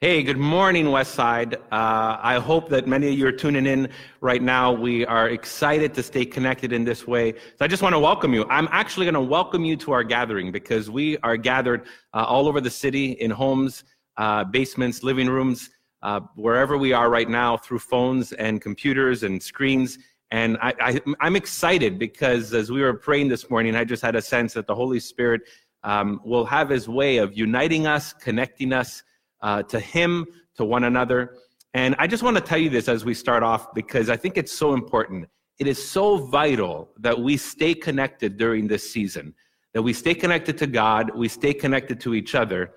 Hey, 0.00 0.22
good 0.22 0.38
morning, 0.38 0.84
Westside. 0.84 1.54
Uh, 1.72 2.20
I 2.22 2.38
hope 2.38 2.68
that 2.68 2.86
many 2.86 3.08
of 3.08 3.18
you 3.18 3.26
are 3.26 3.32
tuning 3.32 3.66
in 3.66 3.88
right 4.20 4.40
now. 4.40 4.70
We 4.70 5.04
are 5.04 5.28
excited 5.28 5.92
to 5.94 6.04
stay 6.04 6.24
connected 6.24 6.72
in 6.72 6.84
this 6.84 7.08
way. 7.08 7.32
So 7.32 7.64
I 7.64 7.66
just 7.66 7.82
want 7.82 7.96
to 7.96 7.98
welcome 7.98 8.32
you. 8.32 8.46
I'm 8.48 8.68
actually 8.70 9.06
going 9.06 9.14
to 9.14 9.20
welcome 9.20 9.64
you 9.64 9.76
to 9.78 9.90
our 9.90 10.04
gathering 10.04 10.52
because 10.52 10.88
we 10.88 11.18
are 11.24 11.36
gathered 11.36 11.88
uh, 12.14 12.24
all 12.28 12.46
over 12.46 12.60
the 12.60 12.70
city 12.70 13.14
in 13.14 13.32
homes, 13.32 13.82
uh, 14.18 14.44
basements, 14.44 15.02
living 15.02 15.28
rooms, 15.28 15.68
uh, 16.02 16.20
wherever 16.36 16.78
we 16.78 16.92
are 16.92 17.10
right 17.10 17.28
now 17.28 17.56
through 17.56 17.80
phones 17.80 18.30
and 18.34 18.62
computers 18.62 19.24
and 19.24 19.42
screens. 19.42 19.98
And 20.30 20.58
I, 20.62 21.00
am 21.20 21.34
excited 21.34 21.98
because 21.98 22.54
as 22.54 22.70
we 22.70 22.82
were 22.82 22.94
praying 22.94 23.30
this 23.30 23.50
morning, 23.50 23.74
I 23.74 23.82
just 23.82 24.02
had 24.02 24.14
a 24.14 24.22
sense 24.22 24.52
that 24.52 24.68
the 24.68 24.76
Holy 24.76 25.00
Spirit 25.00 25.40
um, 25.82 26.20
will 26.24 26.44
have 26.44 26.68
his 26.68 26.88
way 26.88 27.16
of 27.16 27.36
uniting 27.36 27.88
us, 27.88 28.12
connecting 28.12 28.72
us 28.72 29.02
uh, 29.40 29.62
to 29.64 29.80
Him, 29.80 30.26
to 30.56 30.64
one 30.64 30.84
another. 30.84 31.36
And 31.74 31.94
I 31.98 32.06
just 32.06 32.22
want 32.22 32.36
to 32.36 32.42
tell 32.42 32.58
you 32.58 32.70
this 32.70 32.88
as 32.88 33.04
we 33.04 33.14
start 33.14 33.42
off 33.42 33.74
because 33.74 34.10
I 34.10 34.16
think 34.16 34.36
it's 34.36 34.52
so 34.52 34.74
important. 34.74 35.28
It 35.58 35.66
is 35.66 35.90
so 35.90 36.16
vital 36.16 36.90
that 36.98 37.18
we 37.18 37.36
stay 37.36 37.74
connected 37.74 38.36
during 38.36 38.68
this 38.68 38.88
season, 38.90 39.34
that 39.74 39.82
we 39.82 39.92
stay 39.92 40.14
connected 40.14 40.56
to 40.58 40.66
God, 40.66 41.14
we 41.14 41.28
stay 41.28 41.52
connected 41.52 42.00
to 42.00 42.14
each 42.14 42.34
other, 42.34 42.72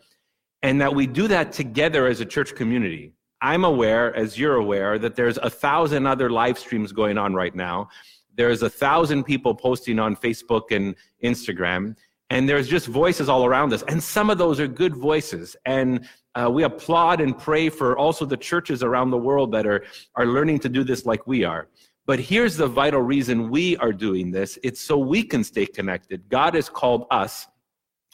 and 0.62 0.80
that 0.82 0.94
we 0.94 1.08
do 1.08 1.28
that 1.28 1.52
together 1.52 2.08
as 2.08 2.20
a 2.20 2.26
church 2.26 2.56
community. 2.56 3.14
I'm 3.42 3.64
aware, 3.64 4.16
as 4.16 4.38
you're 4.38 4.56
aware, 4.56 5.00
that 5.00 5.16
there's 5.16 5.38
a 5.38 5.50
thousand 5.50 6.06
other 6.06 6.30
live 6.30 6.60
streams 6.60 6.92
going 6.92 7.18
on 7.18 7.34
right 7.34 7.56
now. 7.56 7.90
There's 8.36 8.62
a 8.62 8.70
thousand 8.70 9.24
people 9.24 9.56
posting 9.56 10.00
on 10.00 10.16
Facebook 10.16 10.72
and 10.72 10.96
Instagram, 11.24 11.96
and 12.30 12.48
there's 12.48 12.68
just 12.68 12.88
voices 12.88 13.30
all 13.30 13.46
around 13.46 13.74
us. 13.74 13.84
And 13.88 14.02
some 14.02 14.30
of 14.30 14.38
those 14.38 14.60
are 14.60 14.68
good 14.68 14.96
voices. 14.96 15.56
And 15.66 16.08
uh, 16.36 16.50
we 16.52 16.64
applaud 16.64 17.22
and 17.22 17.38
pray 17.38 17.70
for 17.70 17.98
also 17.98 18.26
the 18.26 18.38
churches 18.38 18.84
around 18.84 19.10
the 19.12 19.18
world 19.18 19.52
that 19.52 19.68
are, 19.68 19.84
are 20.16 20.26
learning 20.26 20.60
to 20.60 20.70
do 20.70 20.84
this 20.84 21.06
like 21.06 21.26
we 21.28 21.44
are. 21.44 21.68
But 22.08 22.20
here's 22.20 22.58
the 22.58 22.68
vital 22.68 23.02
reason 23.02 23.50
we 23.50 23.78
are 23.78 23.94
doing 23.94 24.32
this 24.32 24.58
it's 24.64 24.82
so 24.82 24.98
we 24.98 25.24
can 25.24 25.44
stay 25.44 25.66
connected. 25.66 26.28
God 26.30 26.56
has 26.56 26.70
called 26.70 27.06
us, 27.12 27.48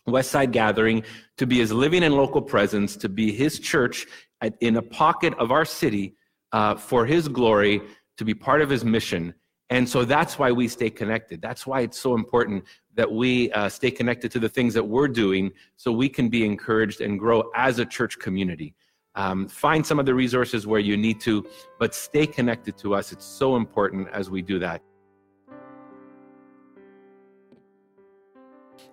Westside 0.07 0.51
Gathering, 0.51 1.03
to 1.37 1.47
be 1.47 1.57
his 1.57 1.71
living 1.71 2.03
and 2.03 2.15
local 2.15 2.41
presence, 2.41 2.95
to 2.97 3.09
be 3.09 3.31
his 3.31 3.59
church 3.59 4.07
at, 4.41 4.55
in 4.61 4.77
a 4.77 4.81
pocket 4.81 5.33
of 5.39 5.51
our 5.51 5.65
city 5.65 6.15
uh, 6.51 6.75
for 6.75 7.05
his 7.05 7.27
glory, 7.27 7.81
to 8.17 8.25
be 8.25 8.33
part 8.33 8.61
of 8.61 8.69
his 8.69 8.83
mission. 8.83 9.33
And 9.69 9.87
so 9.87 10.05
that's 10.05 10.39
why 10.39 10.51
we 10.51 10.67
stay 10.67 10.89
connected. 10.89 11.41
That's 11.41 11.67
why 11.67 11.81
it's 11.81 11.99
so 11.99 12.15
important 12.15 12.63
that 12.95 13.11
we 13.11 13.51
uh, 13.51 13.67
stay 13.67 13.91
connected 13.91 14.31
to 14.31 14.39
the 14.39 14.47
things 14.47 14.73
that 14.73 14.83
we're 14.83 15.09
doing 15.09 15.51
so 15.75 15.91
we 15.91 16.07
can 16.07 16.29
be 16.29 16.45
encouraged 16.45 17.01
and 17.01 17.19
grow 17.19 17.51
as 17.53 17.79
a 17.79 17.85
church 17.85 18.17
community. 18.17 18.73
Um, 19.15 19.47
find 19.47 19.85
some 19.85 19.99
of 19.99 20.05
the 20.05 20.13
resources 20.13 20.65
where 20.65 20.79
you 20.79 20.95
need 20.95 21.19
to, 21.21 21.45
but 21.79 21.93
stay 21.93 22.25
connected 22.25 22.77
to 22.77 22.93
us. 22.95 23.11
It's 23.11 23.25
so 23.25 23.55
important 23.55 24.07
as 24.13 24.29
we 24.29 24.41
do 24.41 24.59
that. 24.59 24.81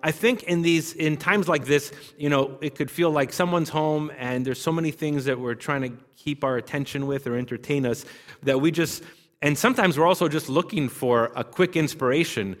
I 0.03 0.11
think 0.11 0.43
in 0.43 0.61
these 0.61 0.93
in 0.93 1.17
times 1.17 1.47
like 1.47 1.65
this, 1.65 1.91
you 2.17 2.29
know, 2.29 2.59
it 2.61 2.75
could 2.75 2.91
feel 2.91 3.09
like 3.09 3.33
someone's 3.33 3.69
home 3.69 4.11
and 4.17 4.45
there's 4.45 4.61
so 4.61 4.71
many 4.71 4.91
things 4.91 5.25
that 5.25 5.39
we're 5.39 5.55
trying 5.55 5.81
to 5.81 5.97
keep 6.15 6.43
our 6.43 6.57
attention 6.57 7.07
with 7.07 7.25
or 7.25 7.35
entertain 7.35 7.85
us 7.87 8.05
that 8.43 8.59
we 8.59 8.69
just 8.69 9.03
and 9.41 9.57
sometimes 9.57 9.97
we're 9.97 10.07
also 10.07 10.27
just 10.27 10.49
looking 10.49 10.89
for 10.89 11.31
a 11.35 11.43
quick 11.43 11.75
inspiration 11.75 12.55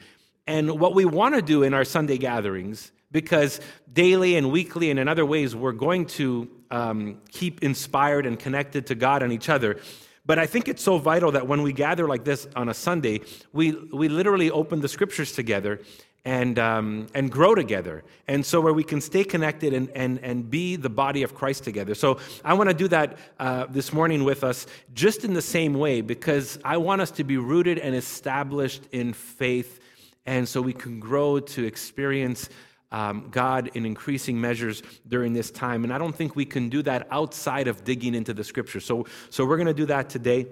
and 0.47 0.79
what 0.79 0.93
we 0.93 1.05
want 1.05 1.35
to 1.35 1.41
do 1.41 1.63
in 1.63 1.73
our 1.73 1.83
Sunday 1.83 2.17
gatherings, 2.17 2.91
because 3.11 3.59
daily 3.91 4.35
and 4.35 4.51
weekly 4.51 4.91
and 4.91 4.99
in 4.99 5.07
other 5.07 5.25
ways, 5.25 5.55
we're 5.55 5.71
going 5.71 6.05
to 6.05 6.49
um, 6.69 7.21
keep 7.31 7.63
inspired 7.63 8.25
and 8.25 8.37
connected 8.37 8.87
to 8.87 8.95
God 8.95 9.23
and 9.23 9.33
each 9.33 9.49
other. 9.49 9.79
But 10.25 10.39
I 10.39 10.45
think 10.45 10.67
it's 10.67 10.83
so 10.83 10.97
vital 10.97 11.31
that 11.31 11.47
when 11.47 11.61
we 11.61 11.71
gather 11.71 12.07
like 12.07 12.23
this 12.25 12.47
on 12.55 12.69
a 12.69 12.73
Sunday, 12.73 13.21
we, 13.53 13.71
we 13.71 14.07
literally 14.07 14.51
open 14.51 14.81
the 14.81 14.87
scriptures 14.87 15.31
together 15.31 15.81
and, 16.25 16.59
um, 16.59 17.07
and 17.13 17.31
grow 17.31 17.55
together. 17.55 18.03
And 18.27 18.45
so, 18.45 18.59
where 18.59 18.73
we 18.73 18.83
can 18.83 18.99
stay 18.99 19.23
connected 19.23 19.73
and, 19.73 19.89
and, 19.91 20.19
and 20.19 20.49
be 20.49 20.75
the 20.75 20.89
body 20.89 21.23
of 21.23 21.35
Christ 21.35 21.63
together. 21.63 21.95
So, 21.95 22.19
I 22.43 22.55
want 22.55 22.69
to 22.69 22.75
do 22.75 22.87
that 22.89 23.17
uh, 23.39 23.67
this 23.69 23.93
morning 23.93 24.23
with 24.23 24.43
us 24.43 24.65
just 24.93 25.23
in 25.23 25.33
the 25.33 25.41
same 25.41 25.75
way 25.75 26.01
because 26.01 26.59
I 26.65 26.77
want 26.77 27.01
us 27.01 27.11
to 27.11 27.23
be 27.23 27.37
rooted 27.37 27.77
and 27.77 27.95
established 27.95 28.83
in 28.91 29.13
faith 29.13 29.79
and 30.25 30.47
so 30.47 30.61
we 30.61 30.73
can 30.73 30.99
grow 30.99 31.39
to 31.39 31.63
experience 31.65 32.49
um, 32.91 33.27
God 33.29 33.71
in 33.73 33.85
increasing 33.85 34.39
measures 34.39 34.81
during 35.07 35.33
this 35.33 35.51
time. 35.51 35.83
And 35.83 35.93
I 35.93 35.97
don't 35.97 36.15
think 36.15 36.35
we 36.35 36.45
can 36.45 36.69
do 36.69 36.81
that 36.83 37.07
outside 37.11 37.67
of 37.67 37.83
digging 37.83 38.15
into 38.15 38.33
the 38.33 38.43
scripture. 38.43 38.79
So, 38.79 39.05
so 39.29 39.45
we're 39.45 39.57
going 39.57 39.67
to 39.67 39.73
do 39.73 39.85
that 39.87 40.09
today 40.09 40.47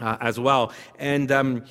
uh, 0.00 0.18
as 0.20 0.38
well. 0.38 0.72
And, 0.98 1.32
um, 1.32 1.64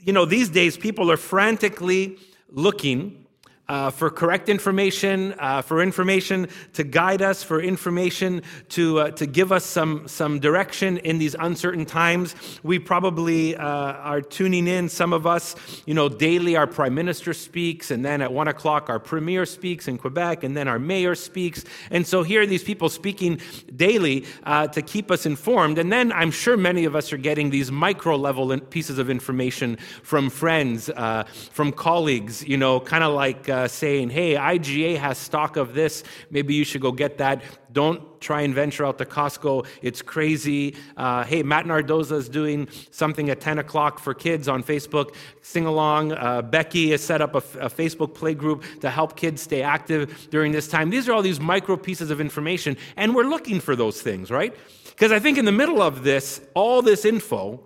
you 0.00 0.12
know, 0.12 0.24
these 0.24 0.48
days 0.48 0.76
people 0.76 1.10
are 1.10 1.16
frantically 1.16 2.18
looking 2.52 3.21
uh, 3.68 3.90
for 3.90 4.10
correct 4.10 4.48
information, 4.48 5.34
uh, 5.38 5.62
for 5.62 5.82
information 5.82 6.48
to 6.72 6.82
guide 6.84 7.22
us, 7.22 7.42
for 7.42 7.60
information 7.60 8.42
to, 8.68 8.98
uh, 8.98 9.10
to 9.12 9.26
give 9.26 9.52
us 9.52 9.64
some, 9.64 10.06
some 10.08 10.40
direction 10.40 10.98
in 10.98 11.18
these 11.18 11.36
uncertain 11.38 11.86
times. 11.86 12.34
We 12.62 12.78
probably 12.78 13.56
uh, 13.56 13.64
are 13.64 14.20
tuning 14.20 14.66
in, 14.66 14.88
some 14.88 15.12
of 15.12 15.26
us, 15.26 15.54
you 15.86 15.94
know, 15.94 16.08
daily 16.08 16.56
our 16.56 16.66
prime 16.66 16.94
minister 16.94 17.32
speaks, 17.32 17.90
and 17.90 18.04
then 18.04 18.20
at 18.20 18.32
one 18.32 18.48
o'clock 18.48 18.90
our 18.90 18.98
premier 18.98 19.46
speaks 19.46 19.86
in 19.88 19.96
Quebec, 19.96 20.42
and 20.42 20.56
then 20.56 20.66
our 20.66 20.78
mayor 20.78 21.14
speaks. 21.14 21.64
And 21.90 22.06
so 22.06 22.22
here 22.22 22.42
are 22.42 22.46
these 22.46 22.64
people 22.64 22.88
speaking 22.88 23.40
daily 23.76 24.26
uh, 24.44 24.66
to 24.68 24.82
keep 24.82 25.10
us 25.10 25.24
informed. 25.24 25.78
And 25.78 25.92
then 25.92 26.12
I'm 26.12 26.30
sure 26.30 26.56
many 26.56 26.84
of 26.84 26.96
us 26.96 27.12
are 27.12 27.16
getting 27.16 27.50
these 27.50 27.70
micro 27.70 28.16
level 28.16 28.58
pieces 28.58 28.98
of 28.98 29.08
information 29.08 29.76
from 30.02 30.30
friends, 30.30 30.90
uh, 30.90 31.24
from 31.52 31.72
colleagues, 31.72 32.42
you 32.42 32.56
know, 32.56 32.80
kind 32.80 33.04
of 33.04 33.14
like 33.14 33.48
uh, 33.52 33.68
saying, 33.68 34.10
hey, 34.10 34.34
IGA 34.34 34.98
has 34.98 35.18
stock 35.18 35.56
of 35.56 35.74
this. 35.74 36.02
Maybe 36.30 36.54
you 36.54 36.64
should 36.64 36.80
go 36.80 36.90
get 36.90 37.18
that. 37.18 37.42
Don't 37.72 38.20
try 38.20 38.42
and 38.42 38.54
venture 38.54 38.84
out 38.84 38.98
to 38.98 39.04
Costco. 39.04 39.66
It's 39.82 40.02
crazy. 40.02 40.76
Uh, 40.96 41.24
hey, 41.24 41.42
Matt 41.42 41.66
Nardoza 41.66 42.12
is 42.12 42.28
doing 42.28 42.68
something 42.90 43.30
at 43.30 43.40
10 43.40 43.58
o'clock 43.58 43.98
for 43.98 44.14
kids 44.14 44.48
on 44.48 44.62
Facebook. 44.62 45.14
Sing 45.42 45.66
along. 45.66 46.12
Uh, 46.12 46.42
Becky 46.42 46.90
has 46.90 47.02
set 47.02 47.20
up 47.20 47.34
a, 47.34 47.38
a 47.58 47.70
Facebook 47.70 48.14
play 48.14 48.34
group 48.34 48.64
to 48.80 48.90
help 48.90 49.16
kids 49.16 49.42
stay 49.42 49.62
active 49.62 50.28
during 50.30 50.52
this 50.52 50.68
time. 50.68 50.90
These 50.90 51.08
are 51.08 51.12
all 51.12 51.22
these 51.22 51.40
micro 51.40 51.76
pieces 51.76 52.10
of 52.10 52.20
information, 52.20 52.76
and 52.96 53.14
we're 53.14 53.24
looking 53.24 53.60
for 53.60 53.76
those 53.76 54.00
things, 54.00 54.30
right? 54.30 54.54
Because 54.90 55.12
I 55.12 55.18
think 55.18 55.38
in 55.38 55.44
the 55.44 55.52
middle 55.52 55.82
of 55.82 56.04
this, 56.04 56.40
all 56.54 56.82
this 56.82 57.04
info, 57.04 57.60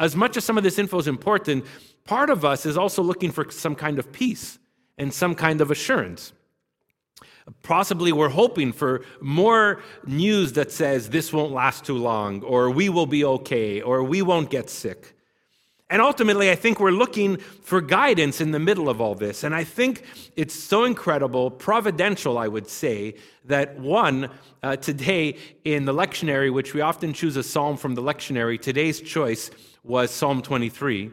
as 0.00 0.14
much 0.14 0.36
as 0.36 0.44
some 0.44 0.56
of 0.56 0.64
this 0.64 0.78
info 0.78 0.98
is 0.98 1.08
important, 1.08 1.64
part 2.04 2.30
of 2.30 2.44
us 2.44 2.66
is 2.66 2.76
also 2.76 3.02
looking 3.02 3.30
for 3.30 3.50
some 3.50 3.74
kind 3.74 3.98
of 3.98 4.12
peace 4.12 4.58
and 4.98 5.12
some 5.14 5.34
kind 5.34 5.60
of 5.60 5.70
assurance. 5.70 6.32
Possibly 7.62 8.12
we're 8.12 8.28
hoping 8.28 8.72
for 8.72 9.02
more 9.20 9.80
news 10.06 10.52
that 10.52 10.70
says 10.70 11.08
this 11.08 11.32
won't 11.32 11.52
last 11.52 11.84
too 11.84 11.96
long, 11.96 12.42
or 12.42 12.70
we 12.70 12.88
will 12.88 13.06
be 13.06 13.24
okay, 13.24 13.80
or 13.80 14.02
we 14.02 14.20
won't 14.20 14.50
get 14.50 14.68
sick. 14.68 15.14
And 15.90 16.02
ultimately, 16.02 16.50
I 16.50 16.54
think 16.54 16.80
we're 16.80 16.90
looking 16.90 17.38
for 17.38 17.80
guidance 17.80 18.42
in 18.42 18.50
the 18.50 18.58
middle 18.58 18.90
of 18.90 19.00
all 19.00 19.14
this. 19.14 19.42
And 19.42 19.54
I 19.54 19.64
think 19.64 20.02
it's 20.36 20.54
so 20.54 20.84
incredible, 20.84 21.50
providential, 21.50 22.36
I 22.36 22.46
would 22.46 22.68
say, 22.68 23.14
that 23.46 23.78
one, 23.78 24.28
uh, 24.62 24.76
today 24.76 25.38
in 25.64 25.86
the 25.86 25.94
lectionary, 25.94 26.52
which 26.52 26.74
we 26.74 26.82
often 26.82 27.14
choose 27.14 27.36
a 27.36 27.42
psalm 27.42 27.78
from 27.78 27.94
the 27.94 28.02
lectionary, 28.02 28.60
today's 28.60 29.00
choice 29.00 29.50
was 29.82 30.10
Psalm 30.10 30.42
23. 30.42 31.10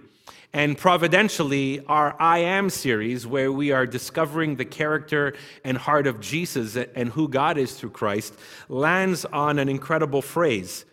And 0.54 0.78
providentially, 0.78 1.84
our 1.86 2.16
I 2.20 2.40
Am 2.40 2.70
series, 2.70 3.28
where 3.28 3.52
we 3.52 3.72
are 3.72 3.86
discovering 3.86 4.56
the 4.56 4.66
character 4.66 5.34
and 5.64 5.78
heart 5.78 6.08
of 6.08 6.22
Jesus 6.22 6.78
and 6.78 7.10
who 7.10 7.28
God 7.28 7.58
is 7.58 7.74
through 7.74 7.90
Christ, 7.90 8.34
lands 8.70 9.26
on 9.26 9.60
an 9.60 9.68
incredible 9.68 10.22
phrase. 10.22 10.86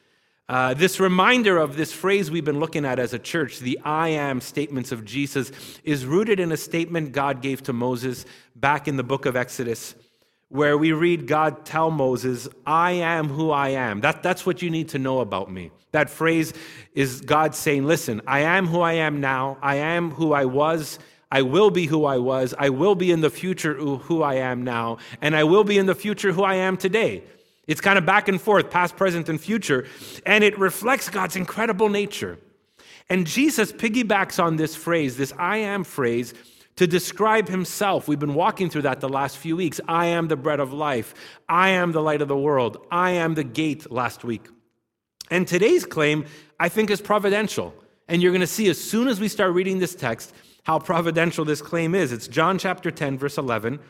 Uh, 0.49 0.75
this 0.75 1.01
reminder 1.01 1.57
of 1.57 1.77
this 1.77 1.93
phrase 1.93 2.31
we've 2.31 2.45
been 2.45 2.61
looking 2.61 2.85
at 2.85 2.99
as 2.99 3.15
a 3.15 3.19
church, 3.19 3.61
the 3.61 3.79
I 3.85 4.09
am 4.09 4.41
statements 4.41 4.93
of 4.93 5.05
Jesus, 5.05 5.53
is 5.85 6.05
rooted 6.05 6.41
in 6.41 6.53
a 6.53 6.57
statement 6.57 7.13
God 7.13 7.41
gave 7.41 7.63
to 7.63 7.73
Moses 7.73 8.27
back 8.57 8.89
in 8.89 8.97
the 8.97 9.05
book 9.05 9.27
of 9.27 9.37
Exodus 9.37 9.95
where 10.53 10.77
we 10.77 10.93
read 10.93 11.27
God 11.27 11.65
tell 11.65 11.91
Moses, 11.91 12.47
I 12.67 12.93
am 12.93 13.29
who 13.29 13.51
I 13.51 13.71
am. 13.71 14.03
That, 14.03 14.23
that's 14.23 14.45
what 14.45 14.61
you 14.61 14.69
need 14.69 14.91
to 14.91 14.99
know 14.99 15.21
about 15.21 15.51
me. 15.51 15.71
That 15.93 16.11
phrase 16.11 16.53
is 16.95 17.23
God 17.23 17.55
saying, 17.55 17.87
Listen, 17.87 18.21
I 18.27 18.41
am 18.41 18.67
who 18.67 18.83
I 18.83 18.93
am 18.95 19.23
now. 19.23 19.57
I 19.63 19.77
am 19.77 20.11
who 20.11 20.35
I 20.35 20.45
was. 20.45 20.99
I 21.31 21.41
will 21.41 21.71
be 21.71 21.87
who 21.87 22.05
I 22.05 22.19
was. 22.19 22.55
I 22.59 22.69
will 22.69 22.95
be 22.95 23.11
in 23.11 23.23
the 23.23 23.31
future 23.31 23.73
who 23.73 24.23
I 24.23 24.35
am 24.35 24.63
now. 24.63 24.99
And 25.23 25.35
I 25.35 25.45
will 25.45 25.65
be 25.65 25.79
in 25.79 25.87
the 25.87 25.95
future 25.95 26.33
who 26.33 26.43
I 26.43 26.57
am 26.57 26.77
today. 26.77 27.25
It's 27.67 27.81
kind 27.81 27.97
of 27.97 28.05
back 28.05 28.29
and 28.29 28.39
forth, 28.39 28.69
past, 28.71 28.97
present, 28.97 29.31
and 29.31 29.41
future. 29.41 29.87
And 30.27 30.45
it 30.45 30.59
reflects 30.59 31.09
God's 31.09 31.35
incredible 31.35 31.89
nature. 31.89 32.39
And 33.09 33.27
Jesus 33.27 33.73
piggybacks 33.73 34.43
on 34.43 34.57
this 34.57 34.77
phrase, 34.77 35.17
this 35.17 35.33
I 35.39 35.59
am 35.59 35.85
phrase, 35.85 36.35
to 36.77 36.87
describe 36.87 37.49
himself. 37.49 38.09
We've 38.09 38.19
been 38.19 38.35
walking 38.35 38.71
through 38.71 38.83
that 38.83 39.01
the 39.01 39.09
last 39.09 39.37
few 39.37 39.57
weeks. 39.57 39.81
I 39.87 40.07
am 40.07 40.29
the 40.29 40.37
bread 40.37 40.61
of 40.61 40.73
life. 40.73 41.15
I 41.49 41.71
am 41.71 41.93
the 41.93 42.03
light 42.03 42.23
of 42.23 42.29
the 42.29 42.37
world. 42.37 42.87
I 42.91 43.13
am 43.13 43.35
the 43.35 43.45
gate 43.45 43.91
last 43.91 44.25
week. 44.25 44.49
And 45.31 45.47
today's 45.47 45.85
claim, 45.85 46.27
I 46.59 46.69
think, 46.69 46.91
is 46.91 47.01
providential. 47.01 47.75
And 48.09 48.23
you're 48.23 48.33
going 48.33 48.41
to 48.41 48.47
see 48.47 48.69
as 48.69 48.83
soon 48.83 49.09
as 49.09 49.21
we 49.21 49.29
start 49.29 49.53
reading 49.53 49.79
this 49.79 49.95
text 49.95 50.35
how 50.65 50.79
providential 50.79 51.45
this 51.45 51.63
claim 51.63 51.95
is. 51.95 52.13
It's 52.13 52.29
John 52.29 52.59
chapter 52.59 52.91
10, 52.91 53.19
verse 53.19 53.39
11. 53.39 53.81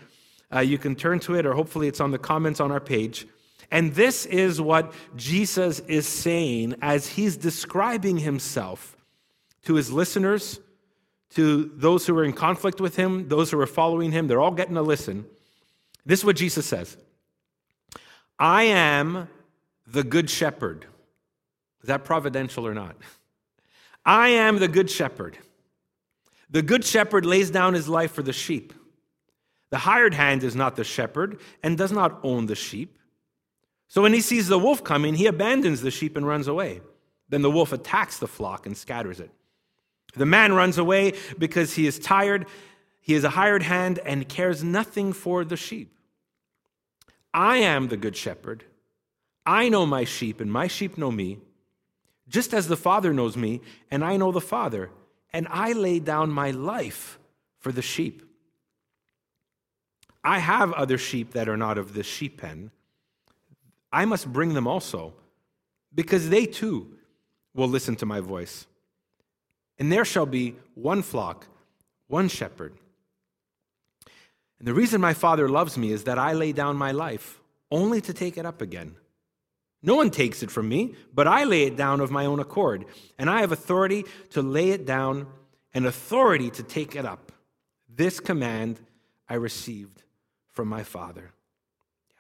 Uh, 0.55 0.61
you 0.61 0.79
can 0.79 0.94
turn 0.94 1.19
to 1.20 1.34
it, 1.34 1.46
or 1.46 1.55
hopefully 1.55 1.88
it's 1.88 2.00
on 2.00 2.11
the 2.11 2.19
comments 2.19 2.61
on 2.61 2.70
our 2.70 2.81
page. 2.81 3.26
And 3.70 3.94
this 3.94 4.26
is 4.26 4.61
what 4.61 4.93
Jesus 5.17 5.81
is 5.81 6.06
saying 6.06 6.76
as 6.82 7.06
he's 7.06 7.37
describing 7.37 8.19
himself 8.19 8.96
to 9.64 9.75
his 9.75 9.90
listeners, 9.90 10.61
to 11.34 11.70
those 11.75 12.06
who 12.06 12.17
are 12.19 12.25
in 12.25 12.32
conflict 12.32 12.81
with 12.81 12.96
him, 12.96 13.29
those 13.29 13.50
who 13.50 13.61
are 13.61 13.67
following 13.67 14.12
him. 14.12 14.29
They're 14.29 14.40
all 14.40 14.50
getting 14.50 14.76
a 14.76 14.82
listen. 14.82 15.25
This 16.05 16.20
is 16.20 16.25
what 16.25 16.37
Jesus 16.37 16.67
says 16.67 16.96
I 18.38 18.64
am 18.64 19.29
the 19.87 20.05
good 20.05 20.29
shepherd. 20.29 20.87
Is 21.82 21.88
that 21.88 22.05
providential 22.05 22.67
or 22.67 22.75
not? 22.75 22.96
I 24.05 24.29
am 24.31 24.58
the 24.58 24.69
good 24.69 24.90
shepherd. 24.90 25.38
The 26.50 26.62
good 26.62 26.84
shepherd 26.84 27.25
lays 27.25 27.50
down 27.50 27.75
his 27.75 27.88
life 27.88 28.12
for 28.12 28.23
the 28.23 28.32
sheep. 28.32 28.73
The 29.70 29.79
hired 29.79 30.12
hand 30.12 30.44
is 30.44 30.55
not 30.55 30.76
the 30.76 30.84
shepherd 30.84 31.40
and 31.62 31.79
does 31.79 31.93
not 31.93 32.20
own 32.23 32.46
the 32.46 32.55
sheep. 32.55 32.99
So 33.88 34.02
when 34.02 34.12
he 34.12 34.20
sees 34.20 34.49
the 34.49 34.58
wolf 34.58 34.84
coming, 34.84 35.14
he 35.14 35.26
abandons 35.26 35.81
the 35.81 35.90
sheep 35.90 36.17
and 36.17 36.26
runs 36.26 36.46
away. 36.46 36.82
Then 37.29 37.43
the 37.43 37.50
wolf 37.50 37.73
attacks 37.73 38.19
the 38.19 38.29
flock 38.29 38.67
and 38.67 38.76
scatters 38.76 39.19
it. 39.19 39.31
The 40.14 40.26
man 40.26 40.53
runs 40.53 40.79
away 40.79 41.14
because 41.38 41.75
he 41.75 41.87
is 41.87 41.99
tired. 41.99 42.47
He 43.00 43.14
is 43.14 43.25
a 43.25 43.31
hired 43.31 43.62
hand 43.62 43.99
and 44.05 44.29
cares 44.29 44.62
nothing 44.62 45.12
for 45.12 45.44
the 45.44 45.56
sheep. 45.56 45.97
I 47.35 47.59
am 47.59 47.88
the 47.88 47.97
good 47.97 48.17
shepherd. 48.17 48.64
I 49.44 49.69
know 49.69 49.87
my 49.87 50.05
sheep, 50.05 50.41
and 50.41 50.53
my 50.53 50.69
sheep 50.69 50.97
know 50.97 51.11
me, 51.11 51.38
just 52.29 52.55
as 52.55 52.69
the 52.69 52.76
Father 52.76 53.12
knows 53.12 53.37
me, 53.37 53.61
and 53.91 54.05
I 54.05 54.17
know 54.17 54.31
the 54.31 54.41
Father, 54.41 54.91
and 55.32 55.49
I 55.50 55.73
lay 55.73 55.99
down 55.99 56.31
my 56.31 56.50
life 56.50 57.19
for 57.58 57.73
the 57.73 57.82
sheep. 57.82 58.23
I 60.23 60.38
have 60.38 60.73
other 60.75 60.99
sheep 60.99 61.32
that 61.32 61.49
are 61.49 61.56
not 61.56 61.79
of 61.79 61.94
this 61.94 62.06
sheep 62.06 62.41
pen. 62.41 62.70
I 63.93 64.05
must 64.05 64.32
bring 64.32 64.55
them 64.55 64.69
also, 64.69 65.15
because 65.93 66.29
they 66.29 66.47
too 66.47 66.97
will 67.55 67.69
listen 67.69 67.97
to 67.97 68.06
my 68.06 68.20
voice. 68.20 68.67
And 69.78 69.90
there 69.90 70.04
shall 70.04 70.26
be 70.26 70.56
one 70.74 71.02
flock, 71.02 71.46
one 72.08 72.28
shepherd. 72.28 72.74
And 74.58 74.69
the 74.69 74.74
reason 74.74 75.00
my 75.00 75.14
Father 75.14 75.48
loves 75.48 75.76
me 75.76 75.90
is 75.90 76.04
that 76.04 76.19
I 76.19 76.34
lay 76.34 76.52
down 76.52 76.76
my 76.76 76.92
life 76.92 77.40
only 77.70 78.00
to 78.02 78.12
take 78.12 78.36
it 78.36 78.46
up 78.46 78.62
again. 78.62 78.96
No 79.82 79.96
one 79.96 80.10
takes 80.10 80.42
it 80.42 80.50
from 80.50 80.69
me, 80.69 80.94
but 81.12 81.26
I 81.26 81.44
lay 81.44 81.64
it 81.64 81.76
down 81.76 82.00
of 82.00 82.12
my 82.12 82.26
own 82.26 82.38
accord. 82.38 82.84
And 83.19 83.28
I 83.28 83.40
have 83.40 83.50
authority 83.50 84.04
to 84.30 84.42
lay 84.42 84.70
it 84.70 84.86
down 84.86 85.26
and 85.74 85.86
authority 85.86 86.50
to 86.50 86.62
take 86.62 86.94
it 86.94 87.04
up. 87.04 87.32
This 87.88 88.20
command 88.20 88.78
I 89.28 89.34
received 89.34 90.04
from 90.52 90.69
my 90.69 90.84
Father. 90.84 91.32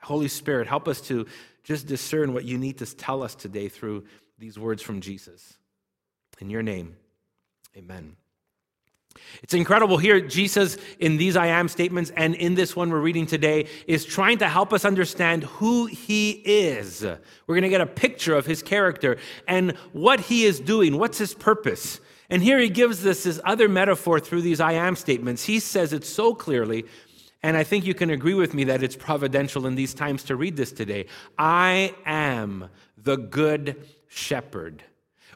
Holy 0.00 0.28
Spirit, 0.28 0.66
help 0.66 0.88
us 0.88 1.00
to 1.02 1.26
just 1.62 1.86
discern 1.86 2.34
what 2.34 2.44
you 2.44 2.58
need 2.58 2.78
to 2.78 2.86
tell 2.96 3.22
us 3.22 3.36
today 3.36 3.68
through 3.68 4.04
these 4.38 4.58
words 4.58 4.82
from 4.82 5.00
Jesus. 5.00 5.54
In 6.40 6.50
your 6.50 6.62
name, 6.62 6.96
amen. 7.76 8.16
It's 9.42 9.54
incredible 9.54 9.98
here. 9.98 10.20
Jesus, 10.20 10.78
in 10.98 11.16
these 11.16 11.36
I 11.36 11.46
am 11.46 11.68
statements 11.68 12.10
and 12.16 12.34
in 12.34 12.54
this 12.54 12.74
one 12.74 12.90
we're 12.90 13.00
reading 13.00 13.26
today, 13.26 13.66
is 13.86 14.04
trying 14.04 14.38
to 14.38 14.48
help 14.48 14.72
us 14.72 14.84
understand 14.84 15.44
who 15.44 15.86
he 15.86 16.30
is. 16.30 17.02
We're 17.02 17.54
going 17.54 17.62
to 17.62 17.68
get 17.68 17.80
a 17.80 17.86
picture 17.86 18.34
of 18.34 18.46
his 18.46 18.62
character 18.62 19.18
and 19.46 19.76
what 19.92 20.20
he 20.20 20.44
is 20.44 20.60
doing. 20.60 20.98
What's 20.98 21.18
his 21.18 21.34
purpose? 21.34 22.00
And 22.30 22.42
here 22.42 22.58
he 22.58 22.70
gives 22.70 23.04
us 23.06 23.24
this 23.24 23.40
other 23.44 23.68
metaphor 23.68 24.18
through 24.18 24.42
these 24.42 24.60
I 24.60 24.72
am 24.72 24.96
statements. 24.96 25.44
He 25.44 25.60
says 25.60 25.92
it 25.92 26.04
so 26.04 26.34
clearly 26.34 26.86
and 27.42 27.56
I 27.56 27.64
think 27.64 27.84
you 27.84 27.94
can 27.94 28.10
agree 28.10 28.34
with 28.34 28.54
me 28.54 28.64
that 28.64 28.82
it's 28.82 28.94
providential 28.94 29.66
in 29.66 29.74
these 29.74 29.94
times 29.94 30.22
to 30.24 30.36
read 30.36 30.56
this 30.56 30.70
today. 30.70 31.06
I 31.36 31.94
am 32.06 32.68
the 32.96 33.16
good 33.16 33.84
shepherd. 34.06 34.84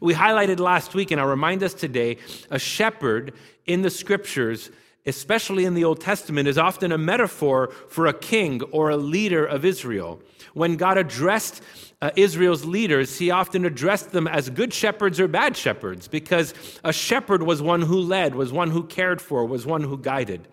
We 0.00 0.12
highlighted 0.12 0.60
last 0.60 0.94
week, 0.94 1.10
and 1.10 1.20
I'll 1.20 1.26
remind 1.26 1.62
us 1.62 1.72
today 1.72 2.18
a 2.50 2.58
shepherd 2.58 3.32
in 3.64 3.80
the 3.80 3.88
scriptures, 3.88 4.70
especially 5.06 5.64
in 5.64 5.72
the 5.72 5.84
Old 5.84 6.00
Testament, 6.00 6.48
is 6.48 6.58
often 6.58 6.92
a 6.92 6.98
metaphor 6.98 7.72
for 7.88 8.06
a 8.06 8.12
king 8.12 8.62
or 8.64 8.90
a 8.90 8.96
leader 8.96 9.46
of 9.46 9.64
Israel. 9.64 10.20
When 10.52 10.76
God 10.76 10.98
addressed 10.98 11.62
uh, 12.02 12.10
Israel's 12.14 12.64
leaders, 12.66 13.18
he 13.18 13.30
often 13.30 13.64
addressed 13.64 14.12
them 14.12 14.28
as 14.28 14.50
good 14.50 14.74
shepherds 14.74 15.18
or 15.18 15.28
bad 15.28 15.56
shepherds 15.56 16.08
because 16.08 16.52
a 16.84 16.92
shepherd 16.92 17.42
was 17.42 17.62
one 17.62 17.80
who 17.80 17.98
led, 17.98 18.34
was 18.34 18.52
one 18.52 18.70
who 18.70 18.84
cared 18.84 19.22
for, 19.22 19.46
was 19.46 19.64
one 19.64 19.82
who 19.82 19.96
guided. 19.96 20.46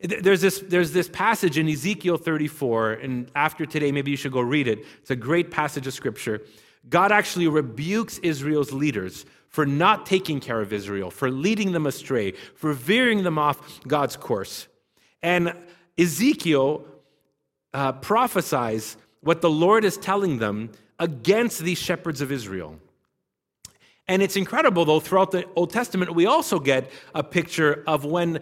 There's 0.00 0.42
this, 0.42 0.60
there's 0.60 0.92
this 0.92 1.08
passage 1.08 1.58
in 1.58 1.68
Ezekiel 1.68 2.18
34, 2.18 2.92
and 2.92 3.30
after 3.34 3.66
today, 3.66 3.90
maybe 3.90 4.12
you 4.12 4.16
should 4.16 4.30
go 4.30 4.40
read 4.40 4.68
it. 4.68 4.84
It's 5.00 5.10
a 5.10 5.16
great 5.16 5.50
passage 5.50 5.86
of 5.88 5.94
scripture. 5.94 6.42
God 6.88 7.12
actually 7.12 7.48
rebukes 7.48 8.18
Israel's 8.18 8.72
leaders 8.72 9.26
for 9.48 9.66
not 9.66 10.06
taking 10.06 10.40
care 10.40 10.60
of 10.60 10.72
Israel, 10.72 11.10
for 11.10 11.30
leading 11.30 11.72
them 11.72 11.86
astray, 11.86 12.32
for 12.54 12.72
veering 12.72 13.22
them 13.22 13.38
off 13.38 13.80
God's 13.86 14.16
course. 14.16 14.68
And 15.22 15.54
Ezekiel 15.98 16.84
uh, 17.74 17.92
prophesies 17.92 18.96
what 19.20 19.40
the 19.40 19.50
Lord 19.50 19.84
is 19.84 19.96
telling 19.96 20.38
them 20.38 20.70
against 20.98 21.60
these 21.60 21.78
shepherds 21.78 22.20
of 22.20 22.30
Israel. 22.30 22.78
And 24.06 24.22
it's 24.22 24.36
incredible, 24.36 24.84
though, 24.84 25.00
throughout 25.00 25.32
the 25.32 25.44
Old 25.54 25.70
Testament, 25.70 26.14
we 26.14 26.26
also 26.26 26.58
get 26.58 26.90
a 27.14 27.22
picture 27.22 27.82
of 27.86 28.04
when 28.04 28.40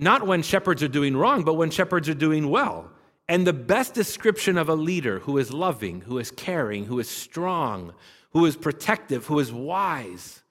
not 0.00 0.26
when 0.26 0.42
shepherds 0.42 0.80
are 0.82 0.88
doing 0.88 1.16
wrong, 1.16 1.42
but 1.42 1.54
when 1.54 1.70
shepherds 1.70 2.08
are 2.08 2.14
doing 2.14 2.48
well. 2.48 2.88
And 3.28 3.46
the 3.46 3.52
best 3.52 3.92
description 3.94 4.56
of 4.56 4.68
a 4.68 4.74
leader 4.74 5.18
who 5.20 5.36
is 5.36 5.52
loving, 5.52 6.00
who 6.02 6.18
is 6.18 6.30
caring, 6.30 6.86
who 6.86 6.98
is 6.98 7.08
strong, 7.08 7.92
who 8.30 8.46
is 8.46 8.56
protective, 8.56 9.26
who 9.26 9.38
is 9.38 9.52
wise, 9.52 10.42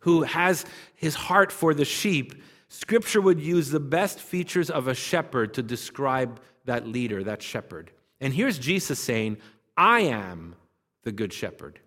who 0.00 0.22
has 0.22 0.64
his 0.94 1.14
heart 1.14 1.52
for 1.52 1.72
the 1.72 1.84
sheep, 1.84 2.42
Scripture 2.68 3.20
would 3.20 3.40
use 3.40 3.70
the 3.70 3.78
best 3.78 4.18
features 4.18 4.68
of 4.68 4.88
a 4.88 4.94
shepherd 4.94 5.54
to 5.54 5.62
describe 5.62 6.40
that 6.64 6.88
leader, 6.88 7.22
that 7.22 7.40
shepherd. 7.40 7.92
And 8.20 8.34
here's 8.34 8.58
Jesus 8.58 8.98
saying, 8.98 9.36
I 9.76 10.00
am 10.00 10.56
the 11.04 11.12
good 11.12 11.32
shepherd. 11.32 11.78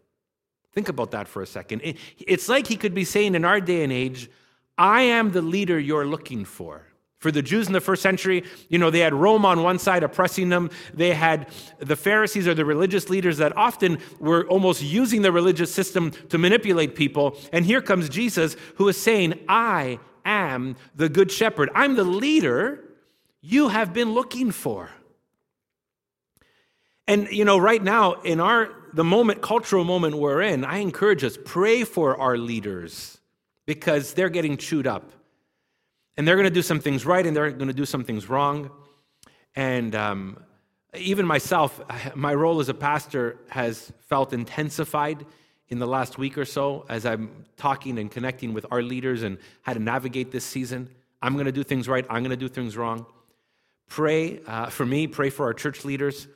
Think 0.72 0.88
about 0.88 1.12
that 1.12 1.28
for 1.28 1.42
a 1.42 1.48
second. 1.48 1.82
It's 2.20 2.48
like 2.48 2.68
he 2.68 2.78
could 2.78 2.94
be 2.94 3.04
saying 3.04 3.36
in 3.36 3.44
our 3.44 3.60
day 3.60 3.84
and 3.84 3.92
age, 3.92 4.30
I 4.78 5.02
am 5.02 5.32
the 5.32 5.42
leader 5.42 5.78
you're 5.78 6.06
looking 6.06 6.46
for. 6.46 6.86
For 7.20 7.32
the 7.32 7.42
Jews 7.42 7.66
in 7.68 7.74
the 7.74 7.82
first 7.82 8.04
century, 8.04 8.44
you 8.70 8.78
know, 8.78 8.92
they 8.92 9.00
had 9.00 9.14
Rome 9.14 9.44
on 9.44 9.64
one 9.64 9.80
side 9.80 10.04
oppressing 10.04 10.50
them. 10.50 10.70
They 10.94 11.14
had 11.14 11.50
the 11.80 11.96
Pharisees 11.96 12.48
or 12.48 12.54
the 12.54 12.66
religious 12.66 13.10
leaders 13.10 13.38
that 13.38 13.58
often 13.58 13.98
were 14.20 14.46
almost 14.48 14.84
using 14.84 15.24
the 15.24 15.32
religious 15.32 15.74
system 15.74 16.12
to 16.30 16.38
manipulate 16.38 16.96
people. 16.96 17.36
And 17.52 17.66
here 17.66 17.82
comes 17.82 18.08
Jesus 18.08 18.56
who 18.76 18.88
is 18.88 19.02
saying, 19.02 19.40
I 19.50 20.00
am 20.26 20.76
the 20.96 21.10
good 21.10 21.32
shepherd. 21.32 21.72
I'm 21.74 21.96
the 21.96 22.04
leader 22.04 22.84
you 23.42 23.70
have 23.70 23.94
been 23.94 24.12
looking 24.12 24.52
for. 24.52 24.92
And 27.08 27.28
you 27.32 27.46
know, 27.46 27.58
right 27.58 27.82
now 27.82 28.14
in 28.22 28.40
our 28.40 28.70
the 28.94 29.04
moment, 29.04 29.42
cultural 29.42 29.84
moment 29.84 30.16
we're 30.16 30.42
in, 30.42 30.66
I 30.66 30.78
encourage 30.80 31.24
us 31.24 31.38
pray 31.44 31.84
for 31.84 32.20
our 32.20 32.38
leaders 32.38 33.20
because 33.66 34.14
they're 34.14 34.30
getting 34.30 34.58
chewed 34.58 34.88
up. 34.88 35.12
And 36.18 36.28
they're 36.28 36.36
going 36.36 36.46
to 36.46 36.54
do 36.54 36.64
some 36.64 36.80
things 36.80 37.06
right 37.06 37.26
and 37.26 37.36
they're 37.36 37.52
going 37.52 37.68
to 37.68 37.74
do 37.74 37.86
some 37.86 38.04
things 38.04 38.28
wrong. 38.28 38.72
And 39.56 39.96
um, 39.96 40.44
even 40.96 41.26
myself, 41.26 41.80
my 42.16 42.34
role 42.34 42.60
as 42.60 42.70
a 42.70 42.74
pastor 42.74 43.38
has 43.50 43.92
felt 44.08 44.34
intensified 44.34 45.26
in 45.70 45.80
the 45.80 45.88
last 45.88 46.18
week 46.18 46.38
or 46.38 46.46
so 46.46 46.86
as 46.90 47.06
I'm 47.06 47.46
talking 47.58 48.00
and 48.00 48.10
connecting 48.10 48.54
with 48.54 48.66
our 48.72 48.82
leaders 48.82 49.24
and 49.24 49.38
how 49.62 49.74
to 49.74 49.80
navigate 49.80 50.32
this 50.32 50.46
season. 50.46 50.90
I'm 51.22 51.34
going 51.34 51.46
to 51.46 51.52
do 51.52 51.64
things 51.64 51.88
right, 51.88 52.06
I'm 52.10 52.24
going 52.24 52.32
to 52.32 52.38
do 52.38 52.48
things 52.48 52.78
wrong. 52.78 53.06
Pray 53.90 54.42
uh, 54.46 54.68
for 54.68 54.86
me, 54.86 55.08
pray 55.08 55.30
for 55.30 55.46
our 55.46 55.54
church 55.54 55.86
leaders, 55.86 56.28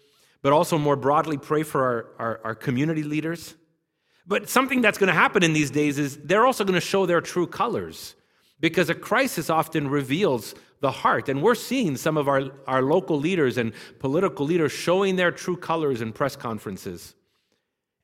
but 0.41 0.53
also 0.53 0.77
more 0.77 0.95
broadly, 0.95 1.37
pray 1.37 1.63
for 1.63 1.83
our, 1.83 2.05
our, 2.17 2.41
our 2.43 2.55
community 2.55 3.03
leaders. 3.03 3.55
But 4.25 4.49
something 4.49 4.81
that's 4.81 4.97
going 4.97 5.07
to 5.07 5.13
happen 5.13 5.43
in 5.43 5.53
these 5.53 5.71
days 5.71 5.99
is 5.99 6.17
they're 6.17 6.45
also 6.45 6.63
going 6.63 6.75
to 6.75 6.85
show 6.85 7.05
their 7.05 7.21
true 7.21 7.47
colors 7.47 8.15
because 8.61 8.89
a 8.89 8.95
crisis 8.95 9.49
often 9.49 9.89
reveals 9.89 10.55
the 10.79 10.91
heart. 10.91 11.27
And 11.27 11.41
we're 11.41 11.55
seeing 11.55 11.97
some 11.97 12.15
of 12.15 12.27
our, 12.27 12.51
our 12.67 12.81
local 12.81 13.19
leaders 13.19 13.57
and 13.57 13.73
political 13.99 14.45
leaders 14.45 14.71
showing 14.71 15.17
their 15.17 15.31
true 15.31 15.57
colors 15.57 16.01
in 16.01 16.13
press 16.13 16.35
conferences. 16.35 17.15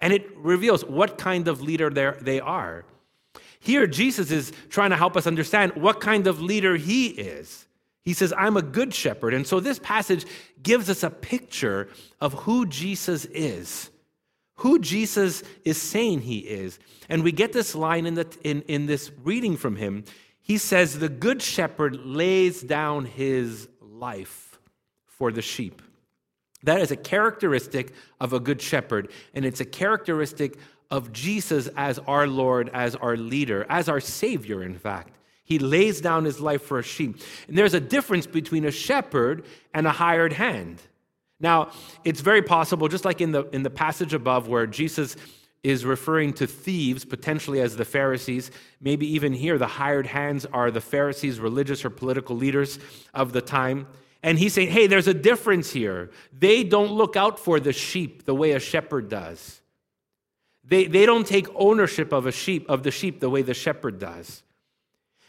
And 0.01 0.11
it 0.11 0.35
reveals 0.35 0.83
what 0.83 1.17
kind 1.17 1.47
of 1.47 1.61
leader 1.61 1.89
they 1.89 2.39
are. 2.39 2.85
Here, 3.59 3.87
Jesus 3.87 4.31
is 4.31 4.51
trying 4.69 4.91
to 4.91 4.95
help 4.95 5.17
us 5.17 5.25
understand 5.25 5.75
what 5.75 5.99
kind 6.01 6.27
of 6.27 6.41
leader 6.41 6.75
he 6.75 7.07
is. 7.07 7.65
He 8.03 8.13
says, 8.13 8.33
I'm 8.37 8.55
a 8.55 8.61
good 8.61 8.93
shepherd. 8.93 9.33
And 9.33 9.45
so 9.45 9.59
this 9.59 9.79
passage 9.79 10.25
gives 10.61 10.89
us 10.89 11.03
a 11.03 11.09
picture 11.09 11.89
of 12.21 12.33
who 12.33 12.65
Jesus 12.65 13.25
is, 13.25 13.89
who 14.57 14.79
Jesus 14.79 15.43
is 15.65 15.81
saying 15.81 16.21
he 16.21 16.39
is. 16.39 16.79
And 17.09 17.23
we 17.23 17.31
get 17.31 17.51
this 17.51 17.75
line 17.75 18.05
in, 18.05 18.13
the, 18.13 18.27
in, 18.43 18.61
in 18.63 18.85
this 18.85 19.11
reading 19.23 19.57
from 19.57 19.75
him. 19.75 20.05
He 20.47 20.57
says, 20.57 20.97
The 20.97 21.09
good 21.09 21.41
shepherd 21.41 22.05
lays 22.05 22.61
down 22.61 23.03
his 23.03 23.67
life 23.81 24.57
for 25.05 25.29
the 25.29 25.41
sheep. 25.41 25.81
That 26.63 26.79
is 26.79 26.89
a 26.89 26.95
characteristic 26.95 27.93
of 28.21 28.31
a 28.31 28.39
good 28.39 28.61
shepherd, 28.61 29.11
and 29.33 29.43
it's 29.43 29.59
a 29.59 29.65
characteristic 29.65 30.57
of 30.89 31.11
Jesus 31.11 31.67
as 31.75 31.99
our 31.99 32.27
Lord, 32.27 32.69
as 32.73 32.95
our 32.95 33.17
leader, 33.17 33.65
as 33.67 33.89
our 33.89 33.99
Savior, 33.99 34.63
in 34.63 34.77
fact. 34.77 35.17
He 35.43 35.59
lays 35.59 35.99
down 35.99 36.23
his 36.23 36.39
life 36.39 36.61
for 36.61 36.79
a 36.79 36.83
sheep. 36.83 37.21
And 37.49 37.57
there's 37.57 37.73
a 37.73 37.79
difference 37.79 38.25
between 38.25 38.63
a 38.63 38.71
shepherd 38.71 39.45
and 39.73 39.85
a 39.85 39.91
hired 39.91 40.33
hand. 40.33 40.81
Now, 41.41 41.71
it's 42.05 42.21
very 42.21 42.41
possible, 42.41 42.87
just 42.87 43.05
like 43.05 43.19
in 43.19 43.31
the, 43.33 43.43
in 43.49 43.63
the 43.63 43.69
passage 43.69 44.13
above, 44.13 44.47
where 44.47 44.65
Jesus 44.65 45.17
is 45.63 45.85
referring 45.85 46.33
to 46.33 46.47
thieves, 46.47 47.03
potentially 47.05 47.59
as 47.61 47.75
the 47.75 47.85
Pharisees. 47.85 48.51
Maybe 48.79 49.07
even 49.13 49.33
here, 49.33 49.57
the 49.57 49.67
hired 49.67 50.07
hands 50.07 50.45
are 50.45 50.71
the 50.71 50.81
Pharisees, 50.81 51.39
religious 51.39 51.83
or 51.83 51.89
political 51.89 52.35
leaders 52.35 52.79
of 53.13 53.33
the 53.33 53.41
time. 53.41 53.87
And 54.23 54.39
he's 54.39 54.53
saying, 54.53 54.69
hey, 54.69 54.87
there's 54.87 55.07
a 55.07 55.13
difference 55.13 55.71
here. 55.71 56.11
They 56.37 56.63
don't 56.63 56.91
look 56.91 57.15
out 57.15 57.39
for 57.39 57.59
the 57.59 57.73
sheep 57.73 58.25
the 58.25 58.35
way 58.35 58.51
a 58.51 58.59
shepherd 58.59 59.09
does. 59.09 59.61
They, 60.63 60.85
they 60.85 61.05
don't 61.05 61.25
take 61.25 61.47
ownership 61.55 62.11
of 62.11 62.25
a 62.25 62.31
sheep, 62.31 62.69
of 62.69 62.83
the 62.83 62.91
sheep 62.91 63.19
the 63.19 63.29
way 63.29 63.41
the 63.41 63.53
shepherd 63.53 63.99
does. 63.99 64.43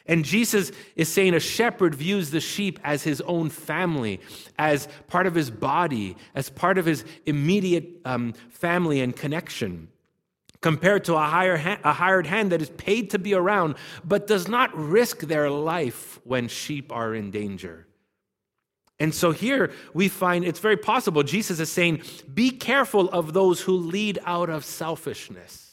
And 0.07 0.25
Jesus 0.25 0.73
is 0.97 1.09
saying 1.09 1.35
a 1.35 1.41
shepherd 1.41 1.95
views 1.95 2.31
the 2.31 2.41
sheep 2.41 2.81
as 2.83 3.03
his 3.03 3.21
own 3.21 3.51
family, 3.51 4.21
as 4.59 4.89
part 5.07 5.27
of 5.27 5.35
his 5.35 5.51
body, 5.51 6.17
as 6.35 6.49
part 6.49 6.79
of 6.79 6.87
his 6.87 7.05
immediate 7.27 8.01
um, 8.07 8.33
family 8.49 9.01
and 9.01 9.15
connection, 9.15 9.89
compared 10.61 11.05
to 11.05 11.15
a, 11.15 11.21
higher 11.21 11.57
ha- 11.57 11.79
a 11.85 11.93
hired 11.93 12.27
hand 12.27 12.53
that 12.53 12.63
is 12.63 12.71
paid 12.71 13.11
to 13.11 13.19
be 13.19 13.35
around, 13.35 13.77
but 14.05 14.27
does 14.27 14.49
not 14.49 14.77
risk 14.77 15.21
their 15.21 15.51
life 15.51 16.21
when 16.25 16.49
sheep 16.49 16.93
are 16.93 17.15
in 17.15 17.31
danger. 17.31 17.87
And 19.01 19.15
so 19.15 19.31
here 19.31 19.71
we 19.95 20.09
find 20.09 20.45
it's 20.45 20.59
very 20.59 20.77
possible 20.77 21.23
Jesus 21.23 21.61
is 21.61 21.71
saying, 21.71 22.03
be 22.33 22.51
careful 22.51 23.09
of 23.11 23.33
those 23.33 23.61
who 23.61 23.77
lead 23.77 24.19
out 24.25 24.51
of 24.51 24.65
selfishness. 24.65 25.67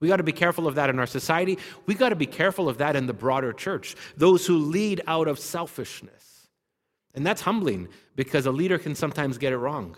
We 0.00 0.06
got 0.06 0.18
to 0.18 0.22
be 0.22 0.32
careful 0.32 0.68
of 0.68 0.76
that 0.76 0.90
in 0.90 1.00
our 1.00 1.06
society. 1.06 1.58
We 1.86 1.94
got 1.94 2.10
to 2.10 2.16
be 2.16 2.26
careful 2.26 2.68
of 2.68 2.78
that 2.78 2.94
in 2.94 3.06
the 3.06 3.12
broader 3.12 3.52
church. 3.52 3.96
Those 4.16 4.46
who 4.46 4.56
lead 4.56 5.00
out 5.08 5.26
of 5.26 5.40
selfishness. 5.40 6.46
And 7.14 7.26
that's 7.26 7.40
humbling 7.40 7.88
because 8.14 8.46
a 8.46 8.52
leader 8.52 8.78
can 8.78 8.94
sometimes 8.94 9.38
get 9.38 9.52
it 9.52 9.56
wrong. 9.56 9.96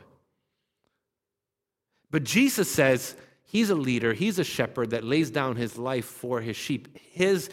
But 2.10 2.24
Jesus 2.24 2.70
says 2.70 3.14
he's 3.50 3.70
a 3.70 3.74
leader, 3.74 4.12
he's 4.12 4.38
a 4.38 4.44
shepherd 4.44 4.90
that 4.90 5.04
lays 5.04 5.30
down 5.30 5.56
his 5.56 5.76
life 5.76 6.04
for 6.04 6.40
his 6.40 6.56
sheep. 6.56 6.96
His 7.12 7.50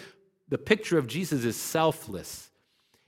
the 0.49 0.57
picture 0.57 0.97
of 0.97 1.07
Jesus 1.07 1.43
is 1.43 1.57
selfless 1.57 2.49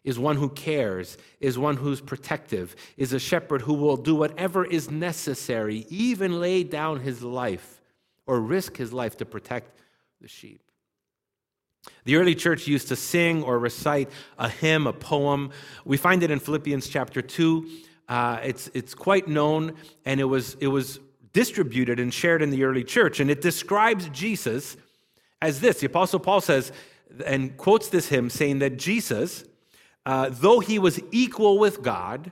is 0.04 0.18
one 0.18 0.38
who 0.38 0.50
cares, 0.50 1.18
is 1.40 1.58
one 1.58 1.78
who's 1.78 2.02
protective, 2.02 2.76
is 2.98 3.14
a 3.14 3.20
shepherd 3.20 3.62
who 3.62 3.74
will 3.74 3.98
do 3.98 4.16
whatever 4.16 4.66
is 4.66 4.90
necessary, 4.90 5.86
even 5.90 6.40
lay 6.40 6.64
down 6.64 7.00
his 7.02 7.22
life 7.22 7.82
or 8.26 8.40
risk 8.40 8.78
his 8.78 8.94
life 8.94 9.18
to 9.18 9.26
protect 9.26 9.78
the 10.22 10.28
sheep. 10.28 10.62
The 12.06 12.16
early 12.16 12.36
church 12.36 12.68
used 12.68 12.88
to 12.90 12.96
sing 12.96 13.44
or 13.44 13.60
recite 13.60 14.10
a 14.38 14.50
hymn, 14.50 14.88
a 14.88 14.94
poem. 14.94 15.52
We 15.86 15.98
find 15.98 16.24
it 16.24 16.32
in 16.32 16.40
Philippians 16.40 16.88
chapter 16.88 17.22
2. 17.22 17.70
Uh, 18.08 18.40
it's, 18.44 18.70
it's 18.74 18.94
quite 18.94 19.28
known, 19.28 19.76
and 20.06 20.20
it 20.20 20.26
was, 20.26 20.56
it 20.56 20.68
was 20.68 21.00
distributed 21.34 22.00
and 22.00 22.14
shared 22.14 22.42
in 22.42 22.50
the 22.50 22.64
early 22.64 22.84
church. 22.84 23.20
And 23.20 23.30
it 23.30 23.42
describes 23.42 24.10
Jesus 24.10 24.78
as 25.42 25.62
this. 25.62 25.80
The 25.80 25.88
Apostle 25.88 26.20
Paul 26.20 26.42
says, 26.42 26.72
and 27.26 27.56
quotes 27.58 27.90
this 27.90 28.10
hymn, 28.10 28.30
saying 28.30 28.60
that 28.60 28.78
Jesus, 28.78 29.44
uh, 30.06 30.30
though 30.32 30.60
he 30.60 30.80
was 30.80 31.00
equal 31.12 31.58
with 31.58 31.82
God, 31.82 32.32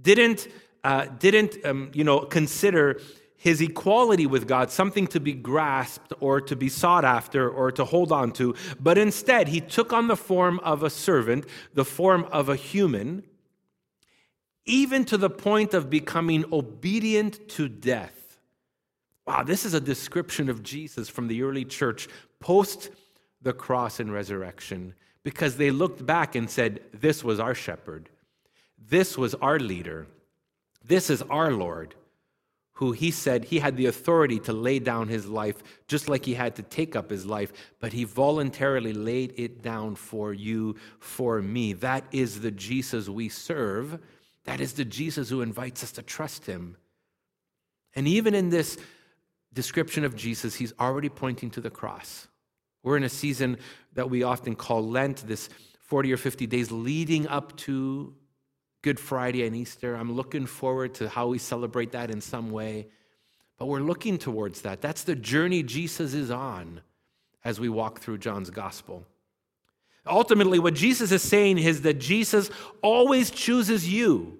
didn't, 0.00 0.48
uh, 0.84 1.06
didn't 1.18 1.56
um, 1.64 1.90
you 1.94 2.04
know, 2.04 2.20
consider 2.20 3.00
his 3.36 3.62
equality 3.62 4.26
with 4.26 4.46
God 4.46 4.70
something 4.70 5.06
to 5.08 5.18
be 5.18 5.32
grasped 5.32 6.12
or 6.20 6.42
to 6.42 6.54
be 6.54 6.68
sought 6.68 7.06
after 7.06 7.48
or 7.48 7.72
to 7.72 7.86
hold 7.86 8.12
on 8.12 8.32
to, 8.32 8.54
but 8.78 8.98
instead 8.98 9.48
he 9.48 9.62
took 9.62 9.94
on 9.94 10.08
the 10.08 10.16
form 10.16 10.60
of 10.60 10.82
a 10.82 10.90
servant, 10.90 11.46
the 11.72 11.86
form 11.86 12.26
of 12.32 12.50
a 12.50 12.56
human, 12.56 13.24
even 14.66 15.06
to 15.06 15.16
the 15.16 15.30
point 15.30 15.72
of 15.72 15.88
becoming 15.88 16.44
obedient 16.52 17.48
to 17.48 17.66
death. 17.66 18.19
Wow, 19.30 19.44
this 19.44 19.64
is 19.64 19.74
a 19.74 19.80
description 19.80 20.48
of 20.48 20.64
Jesus 20.64 21.08
from 21.08 21.28
the 21.28 21.44
early 21.44 21.64
church 21.64 22.08
post 22.40 22.90
the 23.40 23.52
cross 23.52 24.00
and 24.00 24.12
resurrection 24.12 24.92
because 25.22 25.56
they 25.56 25.70
looked 25.70 26.04
back 26.04 26.34
and 26.34 26.50
said, 26.50 26.80
This 26.92 27.22
was 27.22 27.38
our 27.38 27.54
shepherd. 27.54 28.08
This 28.76 29.16
was 29.16 29.36
our 29.36 29.60
leader. 29.60 30.08
This 30.84 31.10
is 31.10 31.22
our 31.22 31.52
Lord, 31.52 31.94
who 32.72 32.90
he 32.90 33.12
said 33.12 33.44
he 33.44 33.60
had 33.60 33.76
the 33.76 33.86
authority 33.86 34.40
to 34.40 34.52
lay 34.52 34.80
down 34.80 35.06
his 35.06 35.28
life 35.28 35.62
just 35.86 36.08
like 36.08 36.24
he 36.24 36.34
had 36.34 36.56
to 36.56 36.64
take 36.64 36.96
up 36.96 37.08
his 37.08 37.24
life, 37.24 37.52
but 37.78 37.92
he 37.92 38.02
voluntarily 38.02 38.92
laid 38.92 39.34
it 39.36 39.62
down 39.62 39.94
for 39.94 40.34
you, 40.34 40.74
for 40.98 41.40
me. 41.40 41.72
That 41.72 42.02
is 42.10 42.40
the 42.40 42.50
Jesus 42.50 43.08
we 43.08 43.28
serve. 43.28 44.00
That 44.42 44.60
is 44.60 44.72
the 44.72 44.84
Jesus 44.84 45.28
who 45.28 45.40
invites 45.40 45.84
us 45.84 45.92
to 45.92 46.02
trust 46.02 46.46
him. 46.46 46.76
And 47.94 48.08
even 48.08 48.34
in 48.34 48.50
this 48.50 48.76
description 49.52 50.04
of 50.04 50.14
Jesus, 50.14 50.54
he's 50.54 50.72
already 50.78 51.08
pointing 51.08 51.50
to 51.50 51.60
the 51.60 51.70
cross. 51.70 52.28
We're 52.82 52.96
in 52.96 53.04
a 53.04 53.08
season 53.08 53.58
that 53.94 54.08
we 54.08 54.22
often 54.22 54.54
call 54.54 54.86
Lent, 54.86 55.26
this 55.26 55.48
40 55.80 56.12
or 56.12 56.16
50 56.16 56.46
days 56.46 56.70
leading 56.70 57.26
up 57.26 57.56
to 57.58 58.14
Good 58.82 58.98
Friday 58.98 59.46
and 59.46 59.54
Easter. 59.54 59.94
I'm 59.94 60.12
looking 60.12 60.46
forward 60.46 60.94
to 60.94 61.08
how 61.08 61.26
we 61.28 61.38
celebrate 61.38 61.92
that 61.92 62.10
in 62.10 62.20
some 62.20 62.50
way. 62.50 62.88
But 63.58 63.66
we're 63.66 63.80
looking 63.80 64.16
towards 64.16 64.62
that. 64.62 64.80
That's 64.80 65.04
the 65.04 65.14
journey 65.14 65.62
Jesus 65.62 66.14
is 66.14 66.30
on 66.30 66.80
as 67.44 67.60
we 67.60 67.68
walk 67.68 68.00
through 68.00 68.18
John's 68.18 68.48
gospel. 68.48 69.06
Ultimately, 70.06 70.58
what 70.58 70.74
Jesus 70.74 71.12
is 71.12 71.22
saying 71.22 71.58
is 71.58 71.82
that 71.82 72.00
Jesus 72.00 72.50
always 72.82 73.30
chooses 73.30 73.90
you 73.92 74.38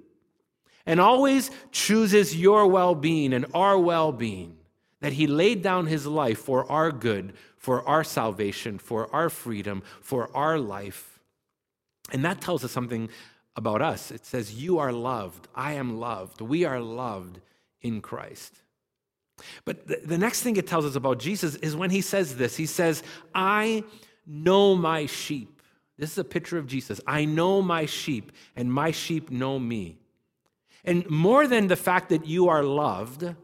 and 0.87 0.99
always 1.01 1.51
chooses 1.71 2.35
your 2.35 2.67
well 2.67 2.95
being 2.95 3.35
and 3.35 3.45
our 3.53 3.79
well 3.79 4.11
being 4.11 4.57
that 5.01 5.15
he 5.15 5.27
laid 5.27 5.63
down 5.63 5.87
his 5.87 6.07
life 6.07 6.39
for 6.39 6.71
our 6.71 6.93
good, 6.93 7.35
for 7.57 7.87
our 7.89 8.05
salvation, 8.05 8.79
for 8.79 9.15
our 9.15 9.31
freedom, 9.31 9.83
for 10.01 10.35
our 10.37 10.59
life. 10.59 11.21
And 12.13 12.25
that 12.25 12.41
tells 12.41 12.65
us 12.65 12.73
something 12.73 13.09
about 13.57 13.83
us. 13.83 14.11
It 14.11 14.25
says, 14.25 14.55
You 14.55 14.79
are 14.79 14.93
loved. 14.93 15.49
I 15.55 15.73
am 15.75 15.99
loved. 15.99 16.41
We 16.41 16.65
are 16.65 16.81
loved 16.81 17.41
in 17.81 18.01
Christ. 18.01 18.55
But 19.65 19.87
the, 19.87 20.01
the 20.05 20.19
next 20.19 20.43
thing 20.43 20.57
it 20.57 20.67
tells 20.67 20.85
us 20.85 20.97
about 20.97 21.19
Jesus 21.19 21.55
is 21.57 21.75
when 21.75 21.91
he 21.91 22.01
says 22.01 22.37
this 22.37 22.57
He 22.57 22.67
says, 22.67 23.03
I 23.35 23.85
know 24.27 24.77
my 24.77 25.07
sheep. 25.07 25.63
This 25.99 26.13
is 26.13 26.19
a 26.19 26.25
picture 26.25 26.57
of 26.57 26.67
Jesus. 26.67 27.01
I 27.07 27.27
know 27.27 27.61
my 27.61 27.85
sheep, 27.85 28.33
and 28.57 28.73
my 28.73 28.91
sheep 28.91 29.31
know 29.31 29.59
me. 29.59 29.99
And 30.83 31.09
more 31.11 31.47
than 31.47 31.67
the 31.67 31.77
fact 31.77 32.09
that 32.09 32.27
you 32.27 32.49
are 32.49 32.63
loved, 32.63 33.35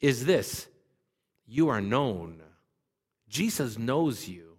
is 0.00 0.24
this 0.24 0.66
you 1.50 1.68
are 1.68 1.80
known. 1.80 2.42
Jesus 3.28 3.76
knows 3.76 4.28
you. 4.28 4.56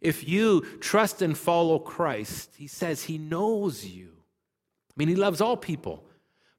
If 0.00 0.26
you 0.28 0.62
trust 0.80 1.20
and 1.20 1.36
follow 1.36 1.78
Christ, 1.78 2.54
he 2.56 2.66
says 2.66 3.04
he 3.04 3.18
knows 3.18 3.84
you. 3.84 4.10
I 4.90 4.94
mean, 4.96 5.08
he 5.08 5.16
loves 5.16 5.40
all 5.40 5.56
people. 5.56 6.04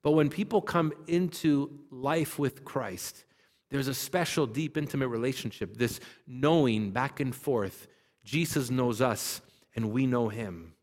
But 0.02 0.12
when 0.12 0.30
people 0.30 0.62
come 0.62 0.94
into 1.08 1.80
life 1.90 2.38
with 2.38 2.66
Christ, 2.66 3.24
there's 3.70 3.88
a 3.88 3.94
special, 3.94 4.46
deep, 4.46 4.78
intimate 4.78 5.08
relationship, 5.08 5.78
this 5.78 6.00
knowing 6.28 6.92
back 6.92 7.20
and 7.20 7.34
forth. 7.34 7.88
Jesus 8.24 8.70
knows 8.70 9.02
us 9.02 9.42
and 9.76 9.92
we 9.92 10.06
know 10.06 10.30
him. 10.30 10.74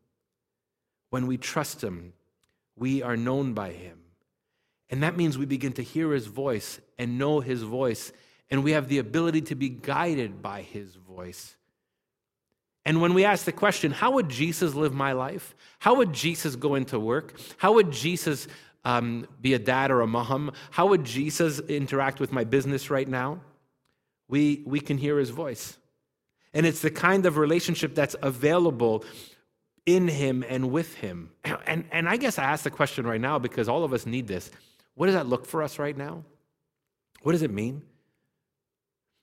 When 1.11 1.27
we 1.27 1.37
trust 1.37 1.83
him, 1.83 2.13
we 2.75 3.03
are 3.03 3.17
known 3.17 3.53
by 3.53 3.71
him. 3.71 3.99
And 4.89 5.03
that 5.03 5.15
means 5.15 5.37
we 5.37 5.45
begin 5.45 5.73
to 5.73 5.83
hear 5.83 6.11
his 6.11 6.25
voice 6.25 6.81
and 6.97 7.17
know 7.17 7.39
his 7.39 7.61
voice 7.61 8.11
and 8.51 8.63
we 8.63 8.73
have 8.73 8.89
the 8.89 8.99
ability 8.99 9.41
to 9.41 9.55
be 9.55 9.69
guided 9.69 10.41
by 10.41 10.61
his 10.61 10.95
voice. 10.95 11.55
And 12.85 13.01
when 13.01 13.13
we 13.13 13.25
ask 13.25 13.45
the 13.45 13.51
question, 13.51 13.91
how 13.91 14.11
would 14.11 14.29
Jesus 14.29 14.75
live 14.75 14.93
my 14.93 15.13
life? 15.13 15.55
How 15.79 15.95
would 15.95 16.13
Jesus 16.13 16.55
go 16.55 16.75
into 16.75 16.99
work? 16.99 17.39
How 17.57 17.73
would 17.73 17.91
Jesus 17.91 18.47
um, 18.83 19.27
be 19.39 19.53
a 19.53 19.59
dad 19.59 19.89
or 19.89 20.01
a 20.01 20.07
mom? 20.07 20.51
How 20.71 20.87
would 20.87 21.03
Jesus 21.03 21.59
interact 21.59 22.19
with 22.19 22.31
my 22.31 22.43
business 22.43 22.89
right 22.89 23.07
now? 23.07 23.39
We, 24.27 24.63
we 24.65 24.79
can 24.79 24.97
hear 24.97 25.17
his 25.17 25.29
voice. 25.29 25.77
And 26.53 26.65
it's 26.65 26.81
the 26.81 26.91
kind 26.91 27.25
of 27.25 27.37
relationship 27.37 27.95
that's 27.95 28.15
available 28.21 29.05
in 29.85 30.07
Him 30.07 30.43
and 30.47 30.71
with 30.71 30.95
Him. 30.95 31.31
And, 31.67 31.85
and 31.91 32.09
I 32.09 32.17
guess 32.17 32.37
I 32.37 32.43
ask 32.43 32.63
the 32.63 32.71
question 32.71 33.05
right 33.05 33.21
now 33.21 33.39
because 33.39 33.69
all 33.69 33.83
of 33.83 33.93
us 33.93 34.05
need 34.05 34.27
this. 34.27 34.51
What 34.95 35.05
does 35.05 35.15
that 35.15 35.27
look 35.27 35.45
for 35.45 35.63
us 35.63 35.79
right 35.79 35.95
now? 35.95 36.25
What 37.21 37.31
does 37.31 37.43
it 37.43 37.51
mean? 37.51 37.83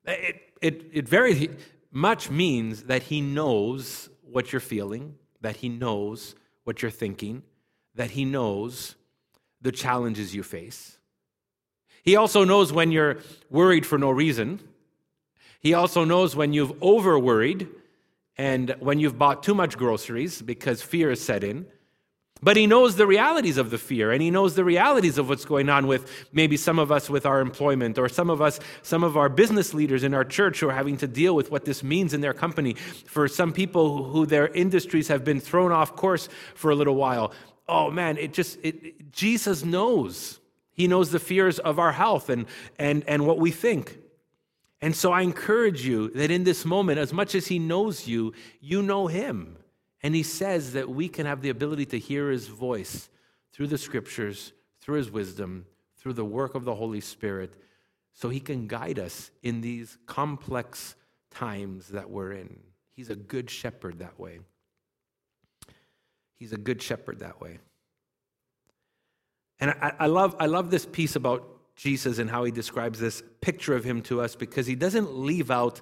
It, 0.08 0.42
it, 0.60 0.84
it 0.92 1.08
very 1.08 1.50
much 1.92 2.30
means 2.30 2.84
that 2.84 3.04
He 3.04 3.20
knows 3.20 4.08
what 4.22 4.52
you're 4.52 4.60
feeling, 4.60 5.16
that 5.40 5.56
He 5.56 5.68
knows 5.68 6.34
what 6.64 6.82
you're 6.82 6.90
thinking, 6.90 7.42
that 7.94 8.10
He 8.12 8.24
knows 8.24 8.96
the 9.60 9.72
challenges 9.72 10.34
you 10.34 10.42
face. 10.42 10.98
He 12.02 12.16
also 12.16 12.44
knows 12.44 12.72
when 12.72 12.90
you're 12.90 13.18
worried 13.50 13.84
for 13.84 13.98
no 13.98 14.10
reason. 14.10 14.60
He 15.60 15.74
also 15.74 16.04
knows 16.04 16.34
when 16.34 16.52
you've 16.52 16.72
over 16.82 17.18
worried 17.18 17.68
and 18.36 18.74
when 18.78 19.00
you've 19.00 19.18
bought 19.18 19.42
too 19.42 19.54
much 19.54 19.76
groceries 19.76 20.40
because 20.40 20.80
fear 20.80 21.10
is 21.10 21.22
set 21.22 21.42
in. 21.42 21.66
But 22.42 22.56
he 22.56 22.66
knows 22.66 22.96
the 22.96 23.06
realities 23.06 23.56
of 23.56 23.70
the 23.70 23.78
fear 23.78 24.12
and 24.12 24.22
he 24.22 24.30
knows 24.30 24.54
the 24.54 24.64
realities 24.64 25.18
of 25.18 25.28
what's 25.28 25.44
going 25.44 25.68
on 25.68 25.86
with 25.86 26.28
maybe 26.32 26.56
some 26.56 26.78
of 26.78 26.92
us 26.92 27.10
with 27.10 27.26
our 27.26 27.40
employment 27.40 27.98
or 27.98 28.08
some 28.08 28.30
of 28.30 28.40
us, 28.40 28.60
some 28.82 29.02
of 29.02 29.16
our 29.16 29.28
business 29.28 29.74
leaders 29.74 30.04
in 30.04 30.14
our 30.14 30.24
church 30.24 30.60
who 30.60 30.68
are 30.68 30.74
having 30.74 30.96
to 30.98 31.08
deal 31.08 31.34
with 31.34 31.50
what 31.50 31.64
this 31.64 31.82
means 31.82 32.14
in 32.14 32.20
their 32.20 32.34
company. 32.34 32.74
For 32.74 33.26
some 33.26 33.52
people 33.52 34.04
who 34.04 34.24
their 34.24 34.48
industries 34.48 35.08
have 35.08 35.24
been 35.24 35.40
thrown 35.40 35.72
off 35.72 35.96
course 35.96 36.28
for 36.54 36.70
a 36.70 36.74
little 36.74 36.94
while. 36.94 37.32
Oh 37.66 37.90
man, 37.90 38.16
it 38.16 38.32
just, 38.32 38.58
it, 38.62 39.10
Jesus 39.10 39.64
knows. 39.64 40.38
He 40.72 40.86
knows 40.86 41.10
the 41.10 41.18
fears 41.18 41.58
of 41.58 41.80
our 41.80 41.92
health 41.92 42.30
and, 42.30 42.46
and, 42.78 43.02
and 43.08 43.26
what 43.26 43.38
we 43.38 43.50
think. 43.50 43.98
And 44.80 44.94
so 44.94 45.12
I 45.12 45.22
encourage 45.22 45.84
you 45.84 46.10
that 46.10 46.30
in 46.30 46.44
this 46.44 46.64
moment, 46.64 47.00
as 47.00 47.12
much 47.12 47.34
as 47.34 47.48
He 47.48 47.58
knows 47.58 48.06
you, 48.06 48.32
you 48.60 48.80
know 48.80 49.08
Him. 49.08 49.56
And 50.02 50.14
He 50.14 50.22
says 50.22 50.72
that 50.72 50.88
we 50.88 51.08
can 51.08 51.26
have 51.26 51.42
the 51.42 51.50
ability 51.50 51.86
to 51.86 51.98
hear 51.98 52.30
His 52.30 52.46
voice 52.46 53.08
through 53.52 53.68
the 53.68 53.78
scriptures, 53.78 54.52
through 54.80 54.96
His 54.96 55.10
wisdom, 55.10 55.66
through 55.96 56.14
the 56.14 56.24
work 56.24 56.54
of 56.54 56.64
the 56.64 56.74
Holy 56.74 57.00
Spirit, 57.00 57.54
so 58.12 58.28
He 58.28 58.40
can 58.40 58.66
guide 58.66 58.98
us 58.98 59.30
in 59.42 59.60
these 59.60 59.98
complex 60.06 60.94
times 61.30 61.88
that 61.88 62.10
we're 62.10 62.32
in. 62.32 62.58
He's 62.90 63.10
a 63.10 63.16
good 63.16 63.50
shepherd 63.50 64.00
that 64.00 64.18
way. 64.18 64.40
He's 66.34 66.52
a 66.52 66.56
good 66.56 66.80
shepherd 66.80 67.20
that 67.20 67.40
way. 67.40 67.58
And 69.60 69.70
I, 69.70 69.92
I, 70.00 70.06
love, 70.06 70.36
I 70.38 70.46
love 70.46 70.70
this 70.70 70.86
piece 70.86 71.16
about 71.16 71.44
Jesus 71.74 72.18
and 72.18 72.30
how 72.30 72.44
he 72.44 72.52
describes 72.52 72.98
this 72.98 73.22
picture 73.40 73.74
of 73.74 73.84
him 73.84 74.02
to 74.02 74.20
us 74.20 74.36
because 74.36 74.66
he 74.66 74.74
doesn't 74.74 75.16
leave 75.16 75.50
out 75.50 75.80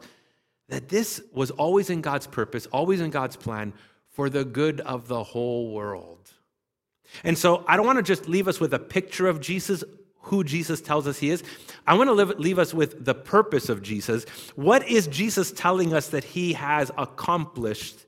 that 0.68 0.88
this 0.88 1.22
was 1.32 1.50
always 1.52 1.90
in 1.90 2.00
God's 2.00 2.26
purpose, 2.26 2.66
always 2.66 3.00
in 3.00 3.10
God's 3.10 3.36
plan 3.36 3.72
for 4.16 4.30
the 4.30 4.46
good 4.46 4.80
of 4.80 5.08
the 5.08 5.22
whole 5.22 5.72
world. 5.72 6.30
And 7.22 7.36
so 7.36 7.66
I 7.68 7.76
don't 7.76 7.84
want 7.84 7.98
to 7.98 8.02
just 8.02 8.26
leave 8.26 8.48
us 8.48 8.58
with 8.58 8.72
a 8.72 8.78
picture 8.78 9.28
of 9.28 9.42
Jesus, 9.42 9.84
who 10.22 10.42
Jesus 10.42 10.80
tells 10.80 11.06
us 11.06 11.18
he 11.18 11.28
is. 11.28 11.44
I 11.86 11.92
want 11.92 12.08
to 12.08 12.14
leave 12.14 12.58
us 12.58 12.72
with 12.72 13.04
the 13.04 13.14
purpose 13.14 13.68
of 13.68 13.82
Jesus. 13.82 14.24
What 14.54 14.88
is 14.88 15.06
Jesus 15.06 15.52
telling 15.52 15.92
us 15.92 16.08
that 16.08 16.24
he 16.24 16.54
has 16.54 16.90
accomplished 16.96 18.06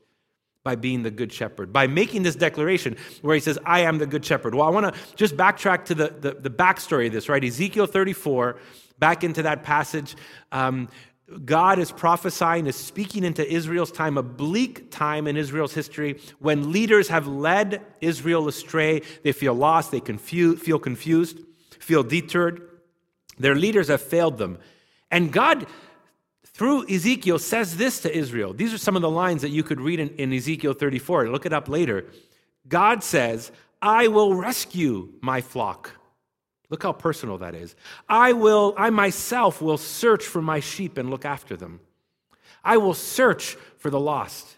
by 0.63 0.75
being 0.75 1.03
the 1.03 1.11
good 1.11 1.31
shepherd, 1.31 1.71
by 1.71 1.85
making 1.85 2.23
this 2.23 2.35
declaration 2.35 2.97
where 3.21 3.35
he 3.35 3.39
says, 3.39 3.59
I 3.63 3.81
am 3.81 3.99
the 3.99 4.07
good 4.07 4.25
shepherd. 4.25 4.55
Well, 4.55 4.67
I 4.67 4.71
want 4.71 4.93
to 4.93 5.15
just 5.15 5.37
backtrack 5.37 5.85
to 5.85 5.95
the, 5.95 6.07
the, 6.09 6.31
the, 6.33 6.49
backstory 6.49 7.07
of 7.07 7.13
this, 7.13 7.29
right? 7.29 7.43
Ezekiel 7.43 7.85
34, 7.85 8.57
back 8.97 9.23
into 9.23 9.43
that 9.43 9.63
passage. 9.63 10.15
Um, 10.51 10.89
God 11.45 11.79
is 11.79 11.91
prophesying, 11.91 12.65
is 12.67 12.75
speaking 12.75 13.23
into 13.23 13.47
Israel's 13.47 13.91
time, 13.91 14.17
a 14.17 14.23
bleak 14.23 14.91
time 14.91 15.27
in 15.27 15.37
Israel's 15.37 15.73
history 15.73 16.19
when 16.39 16.71
leaders 16.71 17.07
have 17.09 17.27
led 17.27 17.85
Israel 18.01 18.47
astray. 18.47 19.01
They 19.23 19.31
feel 19.31 19.53
lost, 19.53 19.91
they 19.91 19.99
feel 19.99 20.79
confused, 20.79 21.39
feel 21.79 22.03
deterred. 22.03 22.69
Their 23.37 23.55
leaders 23.55 23.87
have 23.87 24.01
failed 24.01 24.37
them. 24.37 24.57
And 25.11 25.31
God 25.31 25.67
through 26.59 26.89
Ezekiel 26.89 27.39
says 27.39 27.77
this 27.77 28.01
to 28.01 28.13
Israel. 28.13 28.53
These 28.53 28.73
are 28.73 28.77
some 28.77 28.97
of 28.97 29.01
the 29.01 29.09
lines 29.09 29.43
that 29.43 29.49
you 29.49 29.63
could 29.63 29.79
read 29.79 29.99
in, 29.99 30.09
in 30.15 30.33
Ezekiel 30.33 30.73
34. 30.73 31.29
Look 31.29 31.45
it 31.45 31.53
up 31.53 31.69
later. 31.69 32.05
God 32.67 33.01
says, 33.01 33.51
I 33.81 34.09
will 34.09 34.35
rescue 34.35 35.13
my 35.21 35.39
flock. 35.39 35.98
Look 36.69 36.83
how 36.83 36.93
personal 36.93 37.39
that 37.39 37.55
is. 37.55 37.75
I 38.07 38.33
will, 38.33 38.75
I 38.77 38.89
myself 38.89 39.61
will 39.61 39.77
search 39.77 40.25
for 40.25 40.41
my 40.41 40.59
sheep 40.59 40.97
and 40.97 41.09
look 41.09 41.25
after 41.25 41.55
them. 41.55 41.79
I 42.63 42.77
will 42.77 42.93
search 42.93 43.55
for 43.77 43.89
the 43.89 43.99
lost. 43.99 44.57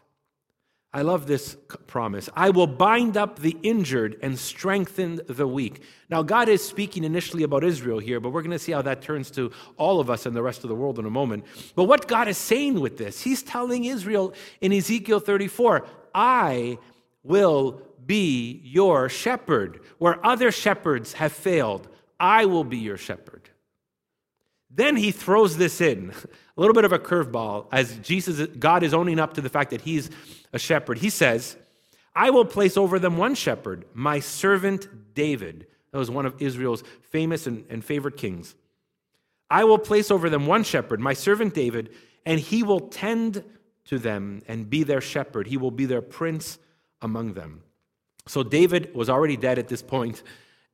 I 0.93 1.03
love 1.03 1.25
this 1.25 1.55
promise. 1.87 2.29
I 2.35 2.49
will 2.49 2.67
bind 2.67 3.15
up 3.15 3.39
the 3.39 3.55
injured 3.63 4.17
and 4.21 4.37
strengthen 4.37 5.21
the 5.25 5.47
weak. 5.47 5.83
Now, 6.09 6.21
God 6.21 6.49
is 6.49 6.61
speaking 6.61 7.05
initially 7.05 7.43
about 7.43 7.63
Israel 7.63 7.99
here, 7.99 8.19
but 8.19 8.31
we're 8.31 8.41
going 8.41 8.51
to 8.51 8.59
see 8.59 8.73
how 8.73 8.81
that 8.81 9.01
turns 9.01 9.31
to 9.31 9.51
all 9.77 10.01
of 10.01 10.09
us 10.09 10.25
and 10.25 10.35
the 10.35 10.41
rest 10.41 10.65
of 10.65 10.67
the 10.67 10.75
world 10.75 10.99
in 10.99 11.05
a 11.05 11.09
moment. 11.09 11.45
But 11.75 11.85
what 11.85 12.09
God 12.09 12.27
is 12.27 12.37
saying 12.37 12.81
with 12.81 12.97
this, 12.97 13.21
He's 13.21 13.41
telling 13.41 13.85
Israel 13.85 14.33
in 14.59 14.73
Ezekiel 14.73 15.21
34, 15.21 15.87
I 16.13 16.77
will 17.23 17.81
be 18.05 18.59
your 18.65 19.07
shepherd. 19.07 19.79
Where 19.97 20.23
other 20.25 20.51
shepherds 20.51 21.13
have 21.13 21.31
failed, 21.31 21.87
I 22.21 22.45
will 22.45 22.63
be 22.63 22.77
your 22.77 22.97
shepherd. 22.97 23.49
Then 24.69 24.95
he 24.95 25.11
throws 25.11 25.57
this 25.57 25.81
in, 25.81 26.13
a 26.57 26.61
little 26.61 26.75
bit 26.75 26.85
of 26.85 26.93
a 26.93 26.99
curveball, 26.99 27.67
as 27.71 27.97
Jesus, 27.97 28.47
God 28.47 28.83
is 28.83 28.93
owning 28.93 29.19
up 29.19 29.33
to 29.33 29.41
the 29.41 29.49
fact 29.49 29.71
that 29.71 29.81
he's 29.81 30.09
a 30.53 30.59
shepherd. 30.59 30.99
He 30.99 31.09
says, 31.09 31.57
I 32.15 32.29
will 32.29 32.45
place 32.45 32.77
over 32.77 32.99
them 32.99 33.17
one 33.17 33.35
shepherd, 33.35 33.85
my 33.93 34.19
servant 34.19 35.13
David. 35.15 35.67
That 35.91 35.97
was 35.97 36.11
one 36.11 36.25
of 36.25 36.41
Israel's 36.41 36.83
famous 37.01 37.47
and, 37.47 37.65
and 37.69 37.83
favorite 37.83 38.17
kings. 38.17 38.55
I 39.49 39.65
will 39.65 39.79
place 39.79 40.11
over 40.11 40.29
them 40.29 40.45
one 40.45 40.63
shepherd, 40.63 40.99
my 41.01 41.13
servant 41.13 41.53
David, 41.53 41.89
and 42.25 42.39
he 42.39 42.63
will 42.63 42.79
tend 42.79 43.43
to 43.85 43.97
them 43.97 44.43
and 44.47 44.69
be 44.69 44.83
their 44.83 45.01
shepherd. 45.01 45.47
He 45.47 45.57
will 45.57 45.71
be 45.71 45.85
their 45.85 46.01
prince 46.01 46.59
among 47.01 47.33
them. 47.33 47.63
So 48.27 48.43
David 48.43 48.93
was 48.93 49.09
already 49.09 49.35
dead 49.35 49.57
at 49.57 49.67
this 49.67 49.81
point, 49.81 50.21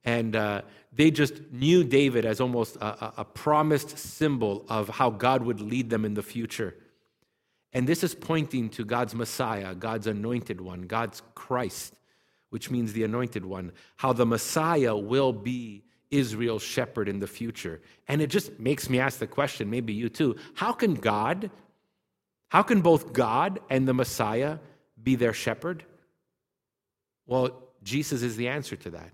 and 0.08 0.38
uh, 0.38 0.62
they 0.94 1.12
just 1.12 1.34
knew 1.52 1.84
David 1.84 2.26
as 2.26 2.40
almost 2.40 2.78
a, 2.78 3.20
a, 3.20 3.26
promised 3.26 3.98
symbol 3.98 4.66
of 4.70 4.88
how 4.88 5.10
God 5.10 5.44
would 5.44 5.60
lead 5.60 5.90
them 5.90 6.06
in 6.06 6.14
the 6.14 6.24
future. 6.24 6.76
And 7.74 7.86
this 7.86 8.06
is 8.06 8.16
pointing 8.16 8.70
to 8.70 8.86
God's 8.86 9.14
Messiah, 9.14 9.76
God's 9.76 10.08
anointed 10.08 10.62
one, 10.62 10.84
God's 10.84 11.22
Christ, 11.36 11.94
which 12.52 12.72
means 12.72 12.94
the 12.94 13.04
anointed 13.04 13.46
one, 13.46 13.74
how 13.98 14.14
the 14.14 14.26
Messiah 14.26 14.96
will 14.96 15.34
be 15.34 15.84
Israel's 16.10 16.64
shepherd 16.64 17.10
in 17.10 17.20
the 17.20 17.28
future. 17.28 17.82
And 18.08 18.22
it 18.22 18.28
just 18.28 18.58
makes 18.62 18.90
me 18.90 19.02
ask 19.02 19.20
the 19.20 19.28
question, 19.28 19.70
maybe 19.70 19.92
you 19.92 20.08
too, 20.08 20.38
how 20.54 20.72
can 20.72 20.94
God, 20.94 21.52
how 22.48 22.64
can 22.64 22.80
both 22.80 23.12
God 23.12 23.60
and 23.70 23.86
the 23.86 23.94
Messiah 23.94 24.60
be 25.04 25.16
their 25.16 25.34
shepherd? 25.34 25.84
Well, 27.26 27.62
Jesus 27.84 28.22
is 28.22 28.38
the 28.38 28.48
answer 28.48 28.78
to 28.78 28.92
that. 28.92 29.12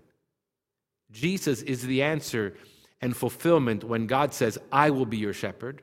Jesus 1.10 1.62
is 1.62 1.82
the 1.82 2.02
answer 2.02 2.54
and 3.00 3.16
fulfillment 3.16 3.84
when 3.84 4.06
God 4.06 4.32
says, 4.34 4.58
I 4.72 4.90
will 4.90 5.06
be 5.06 5.18
your 5.18 5.32
shepherd. 5.32 5.82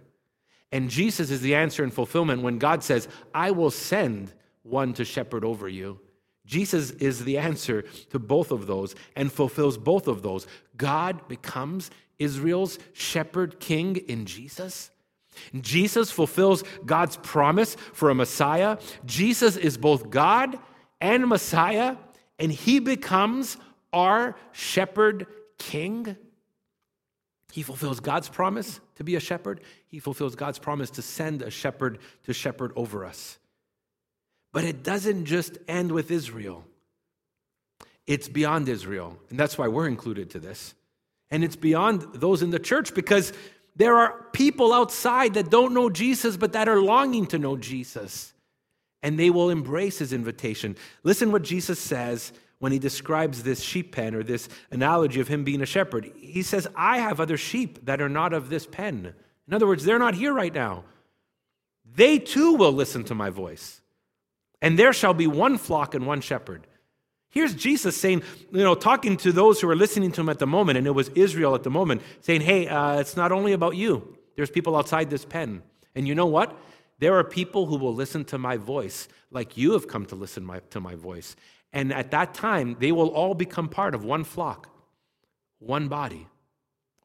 And 0.72 0.90
Jesus 0.90 1.30
is 1.30 1.42
the 1.42 1.56
answer 1.56 1.84
and 1.84 1.94
fulfillment 1.94 2.42
when 2.42 2.58
God 2.58 2.84
says, 2.84 3.08
I 3.34 3.52
will 3.52 3.72
send 3.72 4.34
one 4.64 4.94
to 4.94 5.06
shepherd 5.06 5.44
over 5.44 5.68
you. 5.68 6.00
Jesus 6.46 6.92
is 6.92 7.24
the 7.24 7.38
answer 7.38 7.84
to 8.10 8.20
both 8.20 8.52
of 8.52 8.68
those 8.68 8.96
and 9.16 9.32
fulfills 9.32 9.78
both 9.78 10.08
of 10.08 10.22
those. 10.22 10.48
God 10.76 11.28
becomes 11.28 11.92
Israel's 12.20 12.80
shepherd 12.94 13.60
king 13.60 13.96
in 13.96 14.26
Jesus. 14.26 14.92
Jesus 15.60 16.12
fulfills 16.12 16.64
God's 16.86 17.18
promise 17.18 17.76
for 17.94 18.10
a 18.10 18.16
Messiah. 18.16 18.78
Jesus 19.06 19.56
is 19.56 19.78
both 19.78 20.10
God 20.10 20.60
and 21.00 21.28
Messiah, 21.28 21.96
and 22.38 22.52
he 22.52 22.80
becomes 22.80 23.58
our 23.94 24.36
shepherd 24.52 25.28
king. 25.58 26.16
He 27.52 27.64
fulfills 27.64 28.00
God's 28.00 28.30
promise 28.30 28.80
to 28.96 29.04
be 29.04 29.16
a 29.16 29.20
shepherd. 29.20 29.62
He 29.88 30.00
fulfills 30.00 30.36
God's 30.36 30.60
promise 30.60 30.90
to 30.92 31.02
send 31.02 31.42
a 31.42 31.50
shepherd 31.50 32.00
to 32.24 32.34
shepherd 32.34 32.72
over 32.76 33.06
us. 33.06 33.38
But 34.54 34.64
it 34.64 34.84
doesn't 34.84 35.26
just 35.26 35.58
end 35.68 35.92
with 35.92 36.12
Israel, 36.12 36.66
it's 38.08 38.28
beyond 38.28 38.68
Israel. 38.70 39.18
And 39.30 39.40
that's 39.40 39.58
why 39.58 39.68
we're 39.68 39.88
included 39.88 40.32
to 40.32 40.40
this. 40.40 40.74
And 41.30 41.44
it's 41.44 41.56
beyond 41.56 42.02
those 42.14 42.42
in 42.42 42.50
the 42.50 42.60
church 42.60 42.94
because 42.94 43.32
there 43.76 43.96
are 43.96 44.26
people 44.34 44.74
outside 44.74 45.36
that 45.36 45.50
don't 45.50 45.74
know 45.74 45.90
Jesus, 45.90 46.36
but 46.36 46.54
that 46.54 46.68
are 46.68 46.82
longing 46.82 47.26
to 47.28 47.40
know 47.40 47.56
Jesus. 47.56 48.34
And 49.02 49.18
they 49.18 49.30
will 49.30 49.50
embrace 49.50 50.00
his 50.00 50.12
invitation. 50.12 50.76
Listen 51.04 51.32
what 51.32 51.44
Jesus 51.44 51.80
says 51.80 52.34
when 52.62 52.72
he 52.72 52.78
describes 52.78 53.42
this 53.42 53.62
sheep 53.62 53.92
pen 53.92 54.14
or 54.14 54.22
this 54.22 54.48
analogy 54.70 55.20
of 55.20 55.28
him 55.28 55.44
being 55.44 55.62
a 55.62 55.66
shepherd. 55.66 56.12
He 56.16 56.44
says, 56.44 56.68
I 56.76 57.00
have 57.00 57.20
other 57.20 57.36
sheep 57.36 57.86
that 57.88 58.00
are 58.00 58.08
not 58.08 58.34
of 58.34 58.50
this 58.50 58.68
pen. 58.68 59.16
In 59.48 59.54
other 59.54 59.66
words, 59.66 59.84
they're 59.84 59.98
not 59.98 60.14
here 60.14 60.32
right 60.32 60.54
now. 60.54 60.84
they 61.96 62.20
too 62.20 62.54
will 62.54 62.72
listen 62.72 63.04
to 63.06 63.16
my 63.16 63.30
voice. 63.30 63.82
And 64.62 64.78
there 64.78 64.94
shall 64.94 65.14
be 65.16 65.28
one 65.28 65.58
flock 65.58 65.96
and 65.96 66.06
one 66.06 66.22
shepherd. 66.22 66.68
Here's 67.30 67.56
Jesus 67.56 67.98
saying, 67.98 68.22
you 68.52 68.64
know, 68.64 68.76
talking 68.76 69.18
to 69.18 69.32
those 69.32 69.60
who 69.60 69.70
are 69.70 69.76
listening 69.76 70.12
to 70.12 70.22
him 70.22 70.30
at 70.30 70.40
the 70.40 70.48
moment, 70.48 70.78
and 70.78 70.86
it 70.86 70.92
was 70.92 71.10
Israel 71.10 71.56
at 71.56 71.64
the 71.64 71.70
moment, 71.70 72.02
saying, 72.22 72.42
hey, 72.42 72.68
uh, 72.68 73.00
it's 73.00 73.18
not 73.18 73.32
only 73.32 73.54
about 73.54 73.76
you. 73.76 74.18
There's 74.36 74.52
people 74.52 74.76
outside 74.76 75.10
this 75.10 75.26
pen. 75.26 75.64
And 75.96 76.08
you 76.08 76.14
know 76.14 76.28
what? 76.28 76.56
There 77.00 77.18
are 77.18 77.24
people 77.24 77.66
who 77.66 77.78
will 77.78 77.96
listen 77.96 78.24
to 78.26 78.38
my 78.38 78.58
voice, 78.58 79.08
like 79.32 79.58
you 79.58 79.72
have 79.72 79.88
come 79.88 80.06
to 80.08 80.16
listen 80.16 80.46
my, 80.46 80.60
to 80.70 80.80
my 80.80 80.96
voice. 80.96 81.36
And 81.74 81.94
at 81.94 82.12
that 82.12 82.34
time, 82.34 82.76
they 82.80 82.92
will 82.92 83.10
all 83.10 83.34
become 83.34 83.70
part 83.70 83.96
of 83.96 84.04
one 84.04 84.24
flock, 84.24 84.70
one 85.60 85.88
body, 85.88 86.28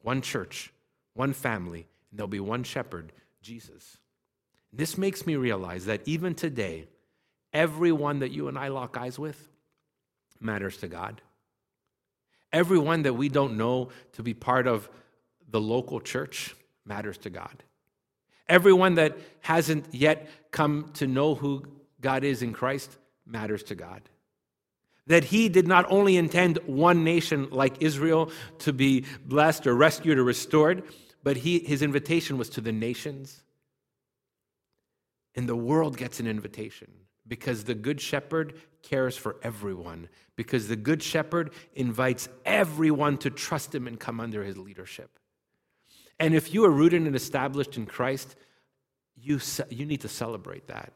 one 0.02 0.22
church, 0.22 0.72
one 1.14 1.32
family, 1.32 1.86
and 2.10 2.18
there'll 2.18 2.28
be 2.28 2.40
one 2.40 2.64
shepherd, 2.64 3.12
Jesus. 3.42 3.98
This 4.72 4.98
makes 4.98 5.26
me 5.26 5.36
realize 5.36 5.86
that 5.86 6.02
even 6.06 6.34
today, 6.34 6.88
everyone 7.52 8.18
that 8.18 8.32
you 8.32 8.48
and 8.48 8.58
I 8.58 8.68
lock 8.68 8.96
eyes 8.96 9.18
with 9.18 9.48
matters 10.40 10.76
to 10.78 10.88
God. 10.88 11.22
Everyone 12.52 13.02
that 13.02 13.14
we 13.14 13.28
don't 13.28 13.56
know 13.56 13.90
to 14.12 14.22
be 14.22 14.34
part 14.34 14.66
of 14.66 14.88
the 15.48 15.60
local 15.60 16.00
church 16.00 16.54
matters 16.84 17.18
to 17.18 17.30
God. 17.30 17.62
Everyone 18.48 18.94
that 18.94 19.16
hasn't 19.40 19.86
yet 19.92 20.28
come 20.50 20.90
to 20.94 21.06
know 21.06 21.34
who 21.34 21.64
God 22.00 22.24
is 22.24 22.42
in 22.42 22.52
Christ 22.52 22.96
matters 23.26 23.62
to 23.64 23.74
God. 23.74 24.02
That 25.06 25.24
He 25.24 25.48
did 25.48 25.68
not 25.68 25.86
only 25.88 26.16
intend 26.16 26.58
one 26.66 27.04
nation 27.04 27.48
like 27.50 27.80
Israel 27.80 28.30
to 28.60 28.72
be 28.72 29.04
blessed 29.24 29.66
or 29.66 29.74
rescued 29.74 30.18
or 30.18 30.24
restored, 30.24 30.82
but 31.22 31.36
he, 31.36 31.60
His 31.60 31.82
invitation 31.82 32.38
was 32.38 32.48
to 32.50 32.60
the 32.60 32.72
nations. 32.72 33.42
And 35.34 35.48
the 35.48 35.56
world 35.56 35.96
gets 35.96 36.18
an 36.18 36.26
invitation 36.26 36.90
because 37.28 37.64
the 37.64 37.74
Good 37.74 38.00
Shepherd 38.00 38.54
cares 38.82 39.16
for 39.16 39.36
everyone, 39.42 40.08
because 40.36 40.68
the 40.68 40.76
Good 40.76 41.02
Shepherd 41.02 41.52
invites 41.74 42.28
everyone 42.44 43.18
to 43.18 43.30
trust 43.30 43.74
Him 43.74 43.86
and 43.86 43.98
come 43.98 44.20
under 44.20 44.44
His 44.44 44.56
leadership. 44.56 45.18
And 46.18 46.34
if 46.34 46.54
you 46.54 46.64
are 46.64 46.70
rooted 46.70 47.02
and 47.02 47.14
established 47.14 47.76
in 47.76 47.86
Christ, 47.86 48.36
you, 49.16 49.40
you 49.68 49.84
need 49.84 50.00
to 50.02 50.08
celebrate 50.08 50.68
that. 50.68 50.92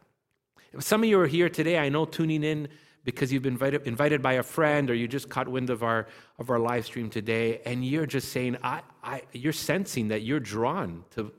Some 0.78 1.02
of 1.02 1.08
you 1.08 1.20
are 1.20 1.26
here 1.26 1.48
today, 1.48 1.78
I 1.78 1.88
know 1.88 2.04
tuning 2.04 2.44
in 2.44 2.68
because 3.04 3.32
you've 3.32 3.42
been 3.42 3.54
invited, 3.54 3.86
invited 3.86 4.22
by 4.22 4.34
a 4.34 4.42
friend 4.42 4.90
or 4.90 4.94
you 4.94 5.08
just 5.08 5.28
caught 5.28 5.48
wind 5.48 5.70
of 5.70 5.82
our, 5.82 6.06
of 6.38 6.50
our 6.50 6.58
live 6.58 6.84
stream 6.84 7.08
today, 7.10 7.60
and 7.64 7.84
you're 7.84 8.06
just 8.06 8.30
saying, 8.30 8.56
I, 8.62 8.82
I, 9.02 9.22
you're 9.32 9.52
sensing 9.52 10.08
that 10.08 10.22
you're 10.22 10.40
drawn 10.40 11.04
to, 11.12 11.32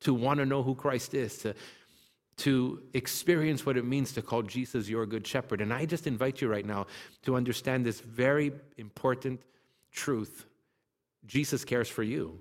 to 0.00 0.14
want 0.14 0.38
to 0.40 0.46
know 0.46 0.62
who 0.62 0.74
Christ 0.74 1.14
is, 1.14 1.38
to, 1.38 1.54
to 2.38 2.82
experience 2.94 3.66
what 3.66 3.76
it 3.76 3.84
means 3.84 4.12
to 4.12 4.22
call 4.22 4.42
Jesus 4.42 4.88
your 4.88 5.06
good 5.06 5.26
shepherd. 5.26 5.60
And 5.60 5.72
I 5.72 5.84
just 5.84 6.06
invite 6.06 6.40
you 6.40 6.48
right 6.48 6.64
now 6.64 6.86
to 7.22 7.36
understand 7.36 7.84
this 7.84 8.00
very 8.00 8.52
important 8.78 9.40
truth 9.92 10.46
Jesus 11.26 11.64
cares 11.64 11.88
for 11.88 12.02
you. 12.02 12.40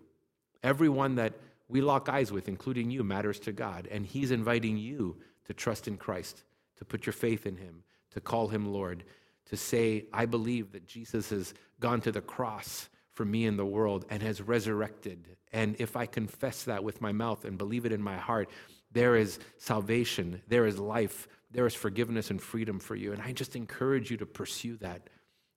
Everyone 0.64 1.16
that 1.16 1.34
we 1.68 1.82
lock 1.82 2.10
eyes 2.10 2.32
with, 2.32 2.48
including 2.48 2.92
you, 2.92 3.04
matters 3.04 3.40
to 3.42 3.52
God. 3.52 3.88
And 3.92 4.06
He's 4.06 4.32
inviting 4.32 4.78
you 4.78 5.18
to 5.46 5.54
trust 5.54 5.88
in 5.88 5.98
Christ, 5.98 6.44
to 6.78 6.86
put 6.86 7.06
your 7.06 7.14
faith 7.14 7.46
in 7.46 7.58
Him, 7.58 7.84
to 8.12 8.22
call 8.22 8.48
Him 8.48 8.72
Lord, 8.72 9.04
to 9.46 9.58
say, 9.58 10.06
I 10.14 10.26
believe 10.26 10.72
that 10.72 10.88
Jesus 10.88 11.30
has 11.30 11.54
gone 11.80 12.02
to 12.02 12.12
the 12.12 12.22
cross 12.22 12.90
for 13.12 13.26
me 13.26 13.46
in 13.46 13.58
the 13.58 13.66
world 13.66 14.06
and 14.10 14.24
has 14.24 14.42
resurrected. 14.42 15.28
And 15.52 15.76
if 15.80 15.96
I 15.96 16.06
confess 16.06 16.64
that 16.64 16.84
with 16.84 17.02
my 17.02 17.12
mouth 17.12 17.44
and 17.46 17.58
believe 17.58 17.86
it 17.86 17.92
in 17.92 18.02
my 18.02 18.18
heart, 18.18 18.50
there 18.92 19.16
is 19.16 19.40
salvation, 19.58 20.42
there 20.48 20.66
is 20.66 20.80
life, 20.80 21.28
there 21.52 21.66
is 21.66 21.74
forgiveness 21.74 22.30
and 22.30 22.42
freedom 22.42 22.80
for 22.80 22.96
you. 22.96 23.12
And 23.12 23.22
I 23.22 23.32
just 23.32 23.56
encourage 23.56 24.10
you 24.12 24.18
to 24.18 24.26
pursue 24.26 24.78
that, 24.78 25.10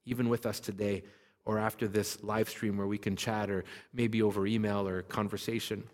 even 0.05 0.29
with 0.29 0.47
us 0.47 0.61
today 0.61 1.05
or 1.45 1.59
after 1.59 1.87
this 1.87 2.23
live 2.23 2.49
stream 2.49 2.77
where 2.77 2.87
we 2.87 2.99
can 2.99 3.17
chat 3.17 3.51
or 3.51 3.65
maybe 3.93 4.23
over 4.23 4.47
email 4.47 4.89
or 4.89 5.03
conversation. 5.03 5.85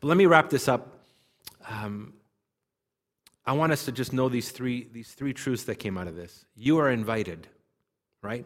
But 0.00 0.08
let 0.08 0.16
me 0.16 0.26
wrap 0.26 0.50
this 0.50 0.68
up. 0.68 1.00
Um, 1.68 2.12
I 3.46 3.52
want 3.52 3.72
us 3.72 3.84
to 3.84 3.92
just 3.92 4.12
know 4.12 4.28
these 4.28 4.50
three, 4.50 4.88
these 4.92 5.12
three 5.12 5.32
truths 5.32 5.64
that 5.64 5.76
came 5.76 5.96
out 5.96 6.08
of 6.08 6.16
this. 6.16 6.44
You 6.56 6.78
are 6.78 6.90
invited, 6.90 7.46
right? 8.22 8.44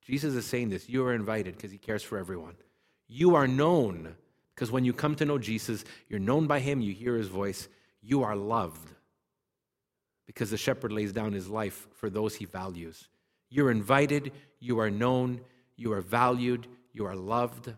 Jesus 0.00 0.34
is 0.34 0.46
saying 0.46 0.70
this. 0.70 0.88
You 0.88 1.04
are 1.04 1.14
invited 1.14 1.56
because 1.56 1.70
he 1.70 1.78
cares 1.78 2.02
for 2.02 2.16
everyone. 2.16 2.54
You 3.06 3.34
are 3.34 3.46
known 3.46 4.14
because 4.54 4.70
when 4.72 4.84
you 4.84 4.92
come 4.92 5.14
to 5.16 5.24
know 5.24 5.38
Jesus, 5.38 5.84
you're 6.08 6.18
known 6.18 6.46
by 6.46 6.60
him, 6.60 6.80
you 6.80 6.92
hear 6.92 7.16
his 7.16 7.28
voice, 7.28 7.68
you 8.00 8.22
are 8.22 8.34
loved 8.34 8.90
because 10.26 10.50
the 10.50 10.56
shepherd 10.56 10.92
lays 10.92 11.12
down 11.12 11.32
his 11.32 11.48
life 11.48 11.86
for 11.92 12.10
those 12.10 12.34
he 12.34 12.44
values. 12.44 13.08
You're 13.50 13.70
invited, 13.70 14.32
you 14.58 14.80
are 14.80 14.90
known, 14.90 15.40
you 15.76 15.92
are 15.92 16.00
valued, 16.00 16.66
you 16.92 17.06
are 17.06 17.14
loved. 17.14 17.72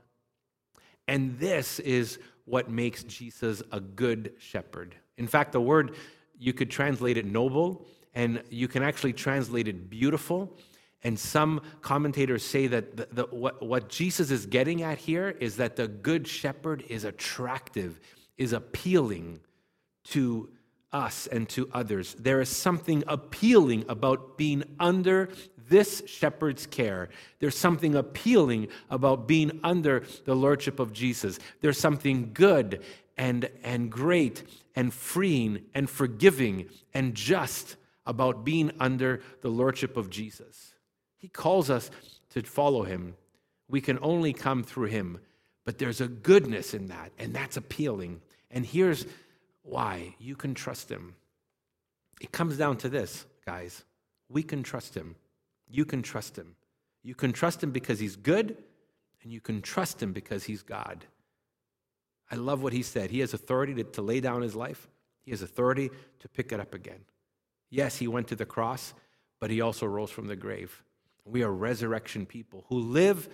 And 1.07 1.39
this 1.39 1.81
is 1.81 2.19
what 2.45 2.71
makes 2.71 3.05
Jesus 3.05 3.63
a 3.71 3.81
good 3.81 4.33
shepherd. 4.39 4.95
In 5.17 5.27
fact, 5.27 5.53
the 5.53 5.61
word, 5.61 5.95
you 6.41 6.53
could 6.53 6.71
translate 6.71 7.17
it 7.17 7.27
noble, 7.27 7.87
and 8.15 8.43
you 8.51 8.67
can 8.67 8.83
actually 8.83 9.13
translate 9.13 9.69
it 9.69 9.89
beautiful. 9.89 10.57
And 11.05 11.19
some 11.19 11.61
commentators 11.83 12.45
say 12.45 12.67
that 12.67 12.97
the, 12.97 13.09
the, 13.13 13.23
what, 13.25 13.63
what 13.63 13.89
Jesus 13.89 14.31
is 14.31 14.47
getting 14.47 14.83
at 14.83 14.99
here 14.99 15.29
is 15.39 15.57
that 15.57 15.77
the 15.77 15.87
good 15.87 16.27
shepherd 16.27 16.83
is 16.89 17.05
attractive, 17.05 18.01
is 18.37 18.53
appealing 18.53 19.41
to 20.05 20.51
us 20.93 21.27
and 21.27 21.49
to 21.51 21.69
others. 21.73 22.15
There 22.19 22.41
is 22.41 22.49
something 22.49 23.05
appealing 23.07 23.85
about 23.89 24.37
being 24.37 24.65
under 24.81 25.29
this 25.71 26.03
shepherd's 26.07 26.67
care. 26.67 27.09
There's 27.39 27.57
something 27.57 27.95
appealing 27.95 28.69
about 28.91 29.27
being 29.27 29.61
under 29.65 30.03
the 30.27 30.35
lordship 30.35 30.81
of 30.81 30.93
Jesus. 30.93 31.39
There's 31.63 31.79
something 31.79 32.33
good 32.35 32.83
and, 33.17 33.49
and 33.63 33.91
great 33.91 34.43
and 34.75 34.93
freeing 34.93 35.63
and 35.73 35.89
forgiving 35.89 36.67
and 36.93 37.15
just 37.15 37.77
about 38.05 38.45
being 38.45 38.73
under 38.81 39.23
the 39.43 39.49
lordship 39.49 39.97
of 39.97 40.11
Jesus. 40.11 40.75
He 41.17 41.29
calls 41.29 41.71
us 41.71 41.91
to 42.31 42.43
follow 42.43 42.83
him. 42.83 43.15
We 43.69 43.81
can 43.81 43.99
only 44.03 44.33
come 44.33 44.65
through 44.65 44.89
him, 44.89 45.21
but 45.65 45.79
there's 45.79 46.01
a 46.01 46.09
goodness 46.09 46.75
in 46.75 46.87
that, 46.87 47.13
and 47.19 47.33
that's 47.33 47.57
appealing. 47.57 48.21
And 48.51 48.67
here's 48.67 49.07
why 49.63 50.17
you 50.19 50.35
can 50.35 50.55
trust 50.55 50.91
him. 50.91 51.15
It 52.21 52.33
comes 52.33 52.57
down 52.57 52.79
to 52.79 52.89
this, 52.89 53.25
guys. 53.47 53.85
We 54.29 54.43
can 54.43 54.65
trust 54.65 54.97
him. 54.97 55.15
You 55.71 55.85
can 55.85 56.03
trust 56.03 56.37
him. 56.37 56.57
You 57.03 57.15
can 57.15 57.33
trust 57.33 57.63
him 57.63 57.71
because 57.71 57.99
he's 57.99 58.17
good, 58.17 58.57
and 59.23 59.33
you 59.33 59.41
can 59.41 59.63
trust 59.63 60.03
him 60.03 60.13
because 60.13 60.45
he's 60.45 60.63
God. 60.63 61.07
I 62.31 62.37
love 62.37 62.63
what 62.63 62.73
he 62.73 62.83
said. 62.83 63.11
He 63.11 63.21
has 63.21 63.35
authority 63.35 63.75
to, 63.75 63.85
to 63.85 64.03
lay 64.03 64.21
down 64.21 64.43
his 64.43 64.57
life, 64.57 64.89
he 65.23 65.31
has 65.31 65.43
authority 65.43 65.91
to 66.19 66.29
pick 66.29 66.53
it 66.53 66.61
up 66.61 66.75
again. 66.75 67.01
Yes, 67.71 67.97
he 67.97 68.09
went 68.09 68.29
to 68.29 68.37
the 68.37 68.47
cross, 68.47 68.95
but 69.41 69.51
he 69.51 69.61
also 69.61 69.87
rose 69.87 70.11
from 70.11 70.27
the 70.27 70.37
grave. 70.37 70.83
We 71.25 71.45
are 71.45 71.53
resurrection 71.53 72.27
people 72.27 72.65
who 72.69 72.81
live 72.81 73.29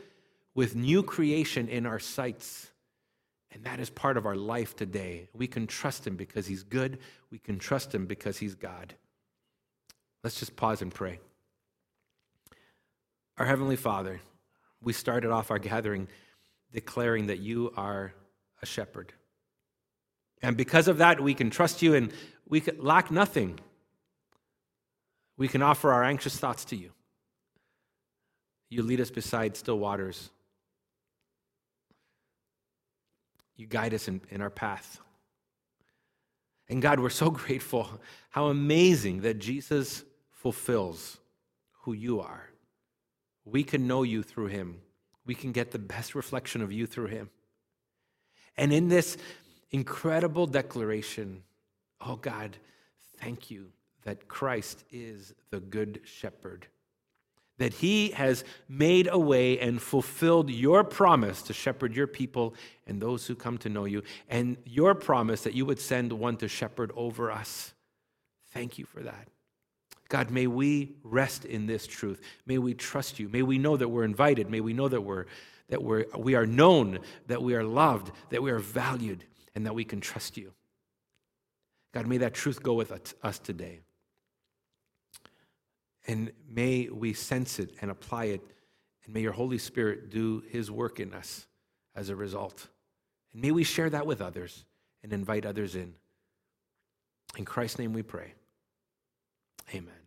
with 0.54 0.74
new 0.74 1.02
creation 1.02 1.68
in 1.68 1.86
our 1.86 1.98
sights. 1.98 2.70
And 3.52 3.64
that 3.64 3.80
is 3.80 3.88
part 3.88 4.16
of 4.16 4.26
our 4.26 4.36
life 4.36 4.76
today. 4.76 5.28
We 5.32 5.46
can 5.46 5.66
trust 5.66 6.06
him 6.06 6.16
because 6.16 6.46
he's 6.46 6.62
good. 6.62 6.98
We 7.30 7.38
can 7.38 7.58
trust 7.58 7.94
him 7.94 8.06
because 8.06 8.36
he's 8.36 8.54
God. 8.54 8.94
Let's 10.22 10.38
just 10.38 10.56
pause 10.56 10.82
and 10.82 10.92
pray. 10.92 11.20
Our 13.38 13.46
Heavenly 13.46 13.76
Father, 13.76 14.20
we 14.80 14.92
started 14.92 15.30
off 15.30 15.50
our 15.50 15.58
gathering 15.58 16.08
declaring 16.72 17.26
that 17.26 17.38
you 17.38 17.72
are 17.76 18.12
a 18.62 18.66
shepherd. 18.66 19.12
And 20.42 20.56
because 20.56 20.88
of 20.88 20.98
that, 20.98 21.20
we 21.20 21.34
can 21.34 21.50
trust 21.50 21.82
you 21.82 21.94
and 21.94 22.12
we 22.48 22.62
lack 22.78 23.10
nothing. 23.10 23.58
We 25.36 25.48
can 25.48 25.62
offer 25.62 25.92
our 25.92 26.04
anxious 26.04 26.36
thoughts 26.36 26.64
to 26.66 26.76
you. 26.76 26.90
You 28.68 28.82
lead 28.82 29.00
us 29.00 29.10
beside 29.10 29.56
still 29.56 29.78
waters. 29.78 30.30
You 33.56 33.66
guide 33.66 33.94
us 33.94 34.08
in, 34.08 34.20
in 34.30 34.40
our 34.40 34.50
path. 34.50 35.00
And 36.68 36.82
God, 36.82 37.00
we're 37.00 37.10
so 37.10 37.30
grateful 37.42 37.88
how 38.30 38.46
amazing 38.46 39.22
that 39.22 39.38
Jesus 39.38 40.04
fulfills 40.30 41.18
who 41.82 41.92
you 41.92 42.20
are. 42.20 42.50
We 43.46 43.64
can 43.64 43.86
know 43.86 44.02
you 44.02 44.22
through 44.22 44.48
him. 44.48 44.80
We 45.24 45.34
can 45.34 45.52
get 45.52 45.70
the 45.70 45.78
best 45.78 46.14
reflection 46.14 46.60
of 46.60 46.72
you 46.72 46.86
through 46.86 47.06
him. 47.06 47.30
And 48.56 48.72
in 48.72 48.88
this 48.88 49.16
incredible 49.70 50.46
declaration, 50.46 51.42
oh 52.00 52.16
God, 52.16 52.56
thank 53.18 53.50
you 53.50 53.70
that 54.06 54.28
Christ 54.28 54.84
is 54.90 55.34
the 55.50 55.60
good 55.60 56.00
shepherd, 56.04 56.68
that 57.58 57.74
He 57.74 58.10
has 58.10 58.44
made 58.68 59.08
a 59.10 59.18
way 59.18 59.58
and 59.58 59.82
fulfilled 59.82 60.48
your 60.48 60.84
promise 60.84 61.42
to 61.42 61.52
shepherd 61.52 61.94
your 61.94 62.06
people 62.06 62.54
and 62.86 63.00
those 63.02 63.26
who 63.26 63.34
come 63.34 63.58
to 63.58 63.68
know 63.68 63.84
you, 63.84 64.02
and 64.28 64.56
your 64.64 64.94
promise 64.94 65.42
that 65.42 65.54
you 65.54 65.66
would 65.66 65.80
send 65.80 66.12
one 66.12 66.36
to 66.36 66.48
shepherd 66.48 66.92
over 66.94 67.32
us. 67.32 67.74
Thank 68.52 68.78
you 68.78 68.86
for 68.86 69.00
that. 69.00 69.28
God, 70.08 70.30
may 70.30 70.46
we 70.46 70.96
rest 71.02 71.44
in 71.44 71.66
this 71.66 71.86
truth. 71.86 72.20
May 72.46 72.58
we 72.58 72.74
trust 72.74 73.18
you. 73.18 73.28
May 73.28 73.42
we 73.42 73.58
know 73.58 73.76
that 73.76 73.88
we're 73.88 74.04
invited. 74.04 74.48
May 74.48 74.60
we 74.60 74.72
know 74.72 74.88
that 74.88 75.00
we're 75.00 75.26
that 75.68 75.82
we're, 75.82 76.04
we 76.16 76.34
are 76.34 76.46
known, 76.46 77.00
that 77.26 77.42
we 77.42 77.54
are 77.54 77.64
loved, 77.64 78.12
that 78.30 78.42
we 78.42 78.50
are 78.50 78.58
valued, 78.58 79.24
and 79.54 79.66
that 79.66 79.74
we 79.74 79.84
can 79.84 80.00
trust 80.00 80.36
you. 80.36 80.52
God, 81.92 82.06
may 82.06 82.18
that 82.18 82.34
truth 82.34 82.62
go 82.62 82.74
with 82.74 82.92
us 83.22 83.38
today. 83.38 83.80
And 86.06 86.30
may 86.48 86.88
we 86.88 87.14
sense 87.14 87.58
it 87.58 87.70
and 87.80 87.90
apply 87.90 88.26
it. 88.26 88.42
And 89.04 89.14
may 89.14 89.20
your 89.20 89.32
Holy 89.32 89.58
Spirit 89.58 90.10
do 90.10 90.44
his 90.48 90.70
work 90.70 91.00
in 91.00 91.12
us 91.14 91.46
as 91.94 92.10
a 92.10 92.16
result. 92.16 92.68
And 93.32 93.42
may 93.42 93.50
we 93.50 93.64
share 93.64 93.90
that 93.90 94.06
with 94.06 94.20
others 94.20 94.64
and 95.02 95.12
invite 95.12 95.46
others 95.46 95.74
in. 95.74 95.94
In 97.36 97.44
Christ's 97.44 97.78
name 97.78 97.92
we 97.92 98.02
pray. 98.02 98.34
Amen. 99.74 100.05